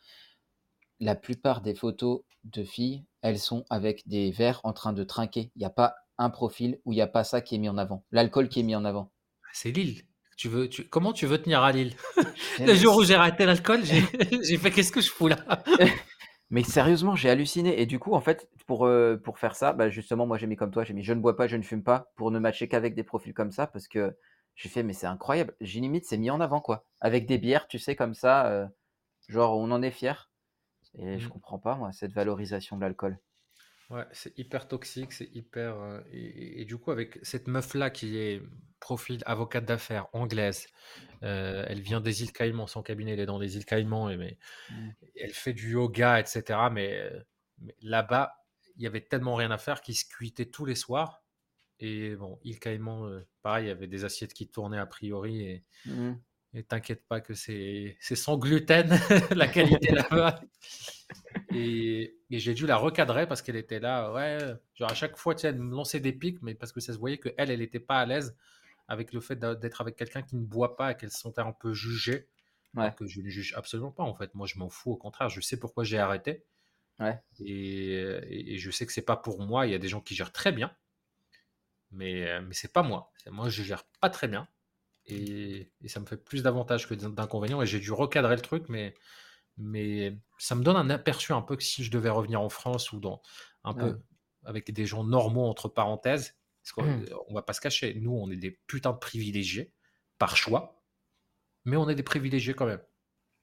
[1.01, 5.51] La plupart des photos de filles, elles sont avec des verres en train de trinquer.
[5.57, 7.69] Il n'y a pas un profil où il n'y a pas ça qui est mis
[7.69, 8.05] en avant.
[8.13, 9.11] L'alcool qui est mis en avant.
[9.53, 10.03] C'est Lille.
[10.41, 10.89] Tu veux, tu...
[10.89, 11.93] Comment tu veux tenir à Lille?
[12.61, 13.81] Le jour où j'ai arrêté l'alcool,
[14.43, 15.37] j'ai fait qu'est-ce que je fous là?
[16.49, 17.79] Mais sérieusement, j'ai halluciné.
[17.79, 20.57] Et du coup, en fait, pour, euh, pour faire ça, bah, justement, moi j'ai mis
[20.57, 22.69] comme toi, j'ai mis je ne bois pas, je ne fume pas, pour ne matcher
[22.69, 24.17] qu'avec des profils comme ça, parce que
[24.57, 25.55] j'ai fait, mais c'est incroyable.
[25.61, 26.87] J'ai limite, c'est mis en avant, quoi.
[27.03, 28.65] Avec des bières, tu sais, comme ça, euh,
[29.29, 30.31] genre, on en est fier.
[30.99, 31.31] Et je Mm.
[31.33, 33.19] comprends pas, moi, cette valorisation de l'alcool.
[33.91, 35.77] Ouais, c'est hyper toxique, c'est hyper.
[35.81, 38.41] euh, et, et- et du coup, avec cette meuf-là qui est
[38.79, 40.69] profil avocate d'affaires anglaise,
[41.25, 44.17] euh, elle vient des îles Caïmans, son cabinet il est dans les îles Caïmans, et,
[44.17, 44.39] mais,
[44.71, 44.91] Mm.
[45.17, 46.71] elle fait du yoga, etc.
[46.71, 47.21] Mais, euh,
[47.59, 48.35] mais là-bas,
[48.77, 51.25] il y avait tellement rien à faire qu'il se cuitait tous les soirs.
[51.81, 55.43] Et bon, îles Caïmans, euh, pareil, il y avait des assiettes qui tournaient a priori.
[55.43, 56.13] Et Mm.
[56.55, 58.89] et t'inquiète pas que c'est c'est sans gluten,
[59.37, 60.41] la qualité là-bas.
[61.51, 64.39] Et, et j'ai dû la recadrer parce qu'elle était là, ouais,
[64.75, 66.93] genre à chaque fois, tu sais, elle me lançait des pics, mais parce que ça
[66.93, 68.37] se voyait qu'elle, elle n'était pas à l'aise
[68.89, 71.53] avec le fait d'être avec quelqu'un qui ne boit pas et qu'elle se sentait un
[71.53, 72.29] peu jugée.
[72.75, 74.35] Ouais, que je ne juge absolument pas, en fait.
[74.35, 76.45] Moi, je m'en fous, au contraire, je sais pourquoi j'ai arrêté.
[77.01, 77.23] ouais.
[77.41, 79.67] Et, et- et je sais que c'est pas pour moi.
[79.67, 80.73] Il y a des gens qui gèrent très bien,
[81.91, 83.13] mais, mais c'est pas moi.
[83.31, 84.49] Moi, je gère pas très bien.
[85.07, 87.63] Et, et ça me fait plus d'avantages que d'inconvénients.
[87.63, 88.95] Et j'ai dû recadrer le truc, mais,
[89.57, 92.93] mais ça me donne un aperçu un peu que si je devais revenir en France
[92.93, 93.23] ou dans
[93.65, 93.93] un Ouais.
[93.93, 94.01] peu
[94.45, 98.31] avec des gens normaux, entre parenthèses, parce qu'on on va pas se cacher, nous, on
[98.31, 99.73] est des putains de privilégiés
[100.19, 100.83] par choix,
[101.65, 102.83] mais on est des privilégiés quand même.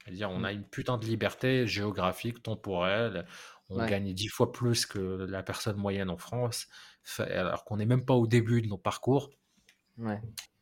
[0.06, 0.46] C'est-à-dire, on Mm.
[0.46, 3.28] a une putain de liberté géographique, temporelle.
[3.70, 3.86] On Ouais.
[3.86, 6.68] gagne dix fois plus que la personne moyenne en France,
[7.20, 9.32] alors qu'on n'est même pas au début de nos parcours.
[9.98, 10.22] Ouais.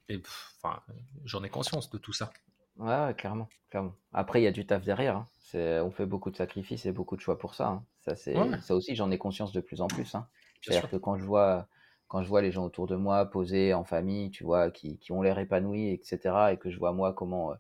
[0.09, 0.21] Et
[0.63, 0.81] enfin,
[1.25, 2.31] j'en ai conscience de tout ça.
[2.78, 3.93] Ouais, ouais, clairement, clairement.
[4.13, 5.15] Après, il y a du taf derrière.
[5.17, 5.26] hein.
[5.39, 7.67] C'est, on fait beaucoup de sacrifices et beaucoup de choix pour ça.
[7.69, 7.86] hein.
[8.01, 10.13] Ça, c'est, ça aussi, j'en ai conscience de plus en plus.
[10.15, 10.28] hein.
[10.61, 10.89] bien C'est-à-dire sûr.
[10.89, 11.67] que quand je vois,
[12.07, 15.11] quand je vois les gens autour de moi posés en famille, tu vois, qui, qui
[15.13, 17.55] ont l'air épanouis, etc., et que je vois moi comment euh,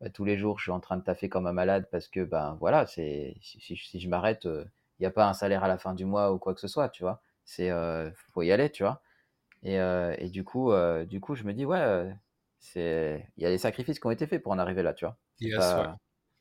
[0.00, 2.20] bah, tous les jours je suis en train de taffer comme un malade parce que,
[2.24, 4.66] ben voilà, c'est, si, si- si je m'arrête, il
[5.00, 6.88] n'y a pas un salaire à la fin du mois ou quoi que ce soit,
[6.90, 7.22] tu vois.
[7.44, 9.00] C'est, euh, faut y aller, tu vois.
[9.62, 12.12] Et, euh, et du coup, euh, du coup, je me dis, ouais, euh,
[12.58, 15.04] c'est, il y a des sacrifices qui ont été faits pour en arriver là, tu
[15.04, 15.18] vois.
[15.40, 15.88] Ouais.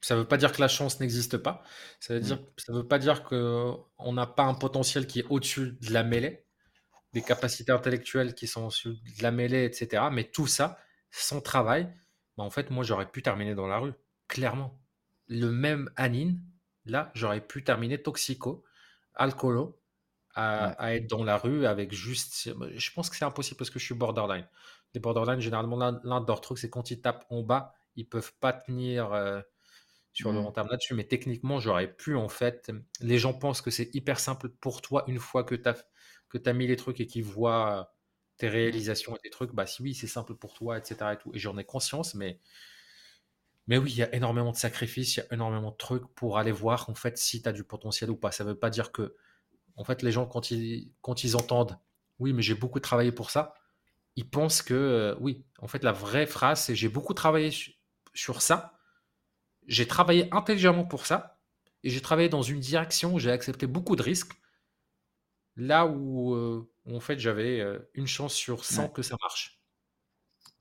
[0.02, 1.64] Ça veut pas dire que la chance n'existe pas.
[2.00, 2.24] Ça veut Mm.
[2.24, 6.04] dire, ça veut pas dire qu'on n'a pas un potentiel qui est au-dessus de la
[6.04, 6.46] mêlée,
[7.14, 10.04] des capacités intellectuelles qui sont au-dessus de la mêlée, etc.
[10.12, 10.78] Mais tout ça,
[11.12, 11.86] sans travail,
[12.38, 13.94] bah, en fait, moi, j'aurais pu terminer dans la rue,
[14.28, 14.80] clairement.
[15.28, 16.42] Le même Anine,
[16.86, 18.64] là, j'aurais pu terminer toxico,
[19.16, 19.82] alcoolo,
[20.36, 20.76] à, Ouais.
[20.78, 22.54] à être dans la rue avec juste.
[22.76, 24.48] Je pense que c'est impossible parce que je suis borderline.
[24.94, 28.34] Les borderline, généralement, l'un de leurs trucs, c'est quand ils tapent en bas, ils peuvent
[28.40, 29.42] pas tenir euh,
[30.14, 30.42] sur le Mm.
[30.42, 30.94] long terme là-dessus.
[30.96, 32.72] Mais techniquement, j'aurais pu, en fait.
[33.02, 35.84] Les gens pensent que c'est hyper simple pour toi une fois que tu as,
[36.30, 37.94] que as mis les trucs et qu'ils voient
[38.38, 38.80] tes Mm.
[38.80, 39.54] réalisations et tes trucs.
[39.54, 41.14] Bah, si oui, c'est simple pour toi, etc.
[41.14, 41.32] Et, tout.
[41.36, 42.40] et j'en ai conscience, mais.
[43.68, 46.38] Mais oui, il y a énormément de sacrifices, il y a énormément de trucs pour
[46.38, 48.32] aller voir en fait si tu as du potentiel ou pas.
[48.32, 49.16] Ça veut pas dire que
[49.78, 51.78] en fait, les gens, quand ils, quand ils entendent
[52.20, 53.56] oui, mais j'ai beaucoup travaillé pour ça,
[54.18, 55.46] ils pensent que euh, oui.
[55.60, 57.74] En fait, la vraie phrase, c'est j'ai beaucoup travaillé su-
[58.16, 58.74] sur ça,
[59.68, 61.40] j'ai travaillé intelligemment pour ça,
[61.84, 64.34] et j'ai travaillé dans une direction où j'ai accepté beaucoup de risques,
[65.58, 68.90] là où, euh, où, en fait j'avais euh, une chance sur 100 Ouais.
[68.90, 69.60] que ça marche.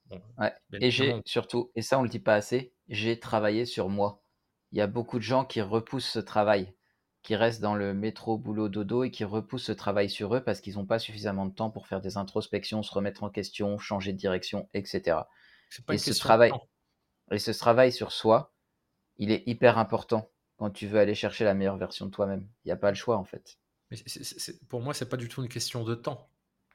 [0.06, 0.52] Bon, Ouais.
[0.70, 4.22] bien Et j'ai surtout, et ça on le dit pas assez, j'ai travaillé sur moi.
[4.72, 6.74] Il y a beaucoup de gens qui repoussent ce travail,
[7.26, 10.60] qui restent dans le métro, boulot, dodo et qui repoussent ce travail sur eux parce
[10.60, 14.12] qu'ils n'ont pas suffisamment de temps pour faire des introspections, se remettre en question, changer
[14.12, 15.18] de direction, etc.
[15.84, 16.52] pas Et ce travail,
[17.32, 18.54] et ce travail sur soi,
[19.16, 22.46] il est hyper important quand tu veux aller chercher la meilleure version de toi-même.
[22.64, 23.58] Il n'y a pas le choix en fait.
[23.90, 23.96] Mais
[24.68, 26.30] pour moi, c'est pas du tout une question de temps.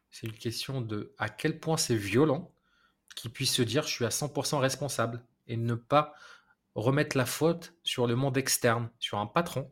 [0.09, 2.51] C'est une question de à quel point c'est violent
[3.15, 6.13] qu'il puisse se dire je suis à 100% responsable et ne pas
[6.75, 9.71] remettre la faute sur le monde externe, sur un patron,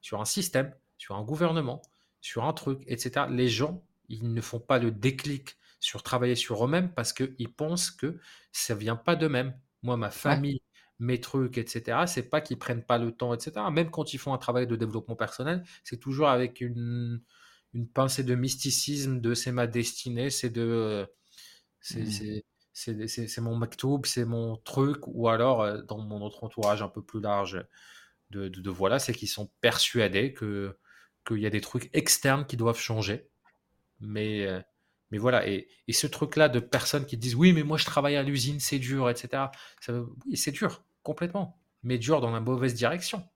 [0.00, 1.82] sur un système, sur un gouvernement,
[2.20, 3.26] sur un truc, etc.
[3.30, 7.90] Les gens, ils ne font pas le déclic sur travailler sur eux-mêmes parce qu'ils pensent
[7.90, 8.18] que
[8.52, 9.54] ça vient pas d'eux-mêmes.
[9.82, 10.60] Moi, ma famille,
[10.98, 13.52] mes trucs, etc., c'est pas qu'ils prennent pas le temps, etc.
[13.70, 17.22] Même quand ils font un travail de développement personnel, c'est toujours avec une,
[17.74, 21.06] une pensée de mysticisme, de c'est ma destinée, c'est de.
[21.80, 22.02] C'est
[23.38, 23.42] mmh.
[23.42, 27.20] mon maktoub, c'est mon truc, ou alors euh, dans mon autre entourage un peu plus
[27.20, 27.64] large
[28.30, 30.76] de, voilà, c'est qu'ils sont persuadés que
[31.26, 33.28] qu'il y a des trucs externes qui doivent changer.
[34.00, 34.60] Mais, euh,
[35.10, 38.16] mais voilà, et, et ce truc-là de personnes qui disent oui, mais moi je travaille
[38.16, 39.44] à l'usine, c'est dur, etc.
[39.88, 43.28] Oui, c'est dur, complètement, mais dur dans la mauvaise direction.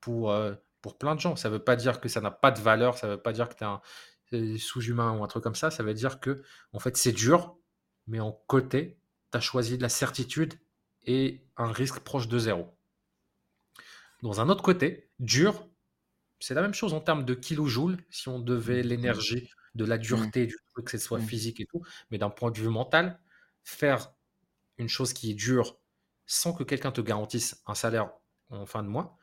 [0.00, 1.36] Pour, euh, pour plein de gens.
[1.36, 3.32] Ça ne veut pas dire que ça n'a pas de valeur, ça ne veut pas
[3.32, 5.70] dire que tu es un sous-humain ou un truc comme ça.
[5.70, 6.42] Ça veut dire que,
[6.72, 7.56] en fait, c'est dur,
[8.06, 8.98] mais en côté,
[9.32, 10.54] tu as choisi de la certitude
[11.04, 12.77] et un risque proche de zéro.
[14.22, 15.68] Dans un autre côté, dur,
[16.40, 18.86] c'est la même chose en termes de kilojoules, si on devait mmh.
[18.86, 20.00] l'énergie, de la mmh.
[20.00, 21.26] dureté du truc, que ce soit mmh.
[21.26, 23.20] physique et tout, mais d'un point de vue mental,
[23.62, 24.12] faire
[24.78, 25.78] une chose qui est dure
[26.26, 28.10] sans que quelqu'un te garantisse un salaire
[28.50, 29.16] en fin de mois,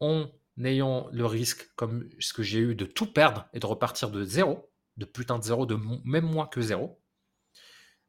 [0.00, 4.10] en n'ayant le risque, comme ce que j'ai eu, de tout perdre et de repartir
[4.10, 7.00] de zéro, de putain de zéro, de même moins que zéro,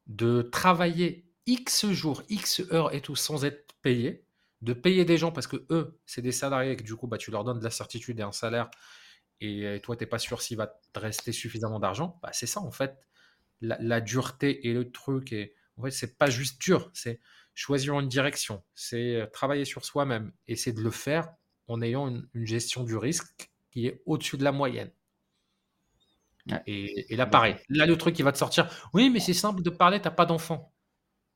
[0.07, 4.25] de travailler X jours, X heures et tout sans être payé,
[4.63, 7.17] de payer des gens parce que eux, c'est des salariés et que du coup, bah,
[7.17, 8.69] tu leur donnes de la certitude et un salaire
[9.45, 12.61] et toi, tu n'es pas sûr s'il va te rester suffisamment d'argent, bah, c'est ça
[12.61, 12.97] en fait.
[13.61, 17.21] La, dureté et le truc, et en fait, c'est pas juste dur, c'est
[17.53, 21.29] choisir une direction, c'est euh, travailler sur soi-même et c'est de le faire
[21.67, 24.91] en ayant une, gestion du risque qui est au-dessus de la moyenne.
[26.67, 27.55] Et, là, pareil.
[27.69, 30.25] Là, le truc qui va te sortir, oui, mais c'est simple de parler, t'as pas
[30.25, 30.72] d'enfant.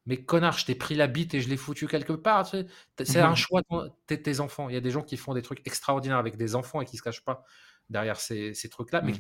[0.08, 2.48] Mais connard, je t'ai pris la bite et je l'ai foutu quelque part.
[2.48, 4.70] C'est un choix de tes enfants.
[4.70, 6.96] Il y a des gens qui font des trucs extraordinaires avec des enfants et qui
[6.96, 7.44] se cachent pas
[7.90, 9.02] derrière ces, trucs-là.
[9.02, 9.20] Mais mm.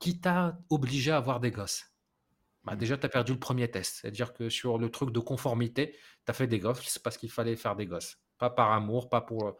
[0.00, 1.84] qui t'a obligé à avoir des gosses?
[2.64, 2.78] Bah, mm.
[2.78, 4.00] Déjà, tu as perdu le premier test.
[4.00, 5.92] C'est-à-dire que sur le truc de conformité,
[6.26, 8.18] tu as fait des gosses parce qu'il fallait faire des gosses.
[8.38, 9.56] Pas par amour, pas pour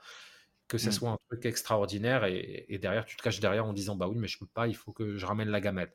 [0.66, 2.24] que ce soit un truc extraordinaire.
[2.24, 4.74] Et, derrière, tu te caches derrière en disant Bah oui, mais je peux pas, il
[4.74, 5.94] faut que je ramène la gamelle.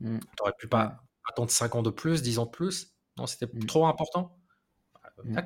[0.00, 2.94] Tu n'aurais pu pas attendre 5 ans de plus, 10 ans de plus?
[3.20, 3.66] Non, c'était mmh.
[3.66, 4.34] trop important?
[4.94, 5.42] Bah,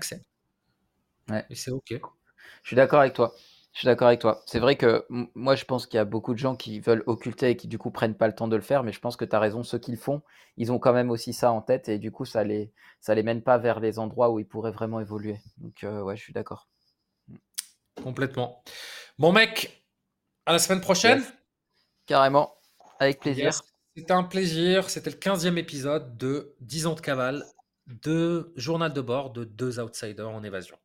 [1.28, 1.44] Ouais.
[1.50, 1.88] Et c'est OK.
[1.90, 3.34] Je suis d'accord avec toi.
[3.72, 4.42] Je suis d'accord avec toi.
[4.46, 5.04] C'est vrai que
[5.34, 7.76] moi, je pense qu'il y a beaucoup de gens qui veulent occulter et qui, du
[7.76, 8.84] coup, prennent pas le temps de le faire.
[8.84, 9.64] Mais je pense que tu as raison.
[9.64, 10.22] Ceux qui le font,
[10.56, 11.88] ils ont quand même aussi ça en tête.
[11.88, 14.70] Et du coup, ça les, ça les mène pas vers les endroits où ils pourraient
[14.70, 15.40] vraiment évoluer.
[15.56, 16.68] Donc, euh, ouais, je suis d'accord.
[18.00, 18.62] Complètement.
[19.18, 19.84] Bon, mec,
[20.46, 21.24] à la semaine prochaine.
[22.06, 22.54] Carrément.
[23.00, 23.50] Avec plaisir.
[23.96, 24.88] C'était un plaisir.
[24.88, 27.44] C'était le 15e épisode de 10 ans de cavale,
[27.86, 30.78] de journal de bord de deux outsiders en évasion.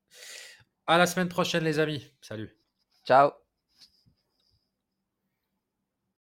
[0.88, 2.12] À la semaine prochaine, les amis.
[2.22, 2.56] Salut.
[3.06, 3.32] Ciao.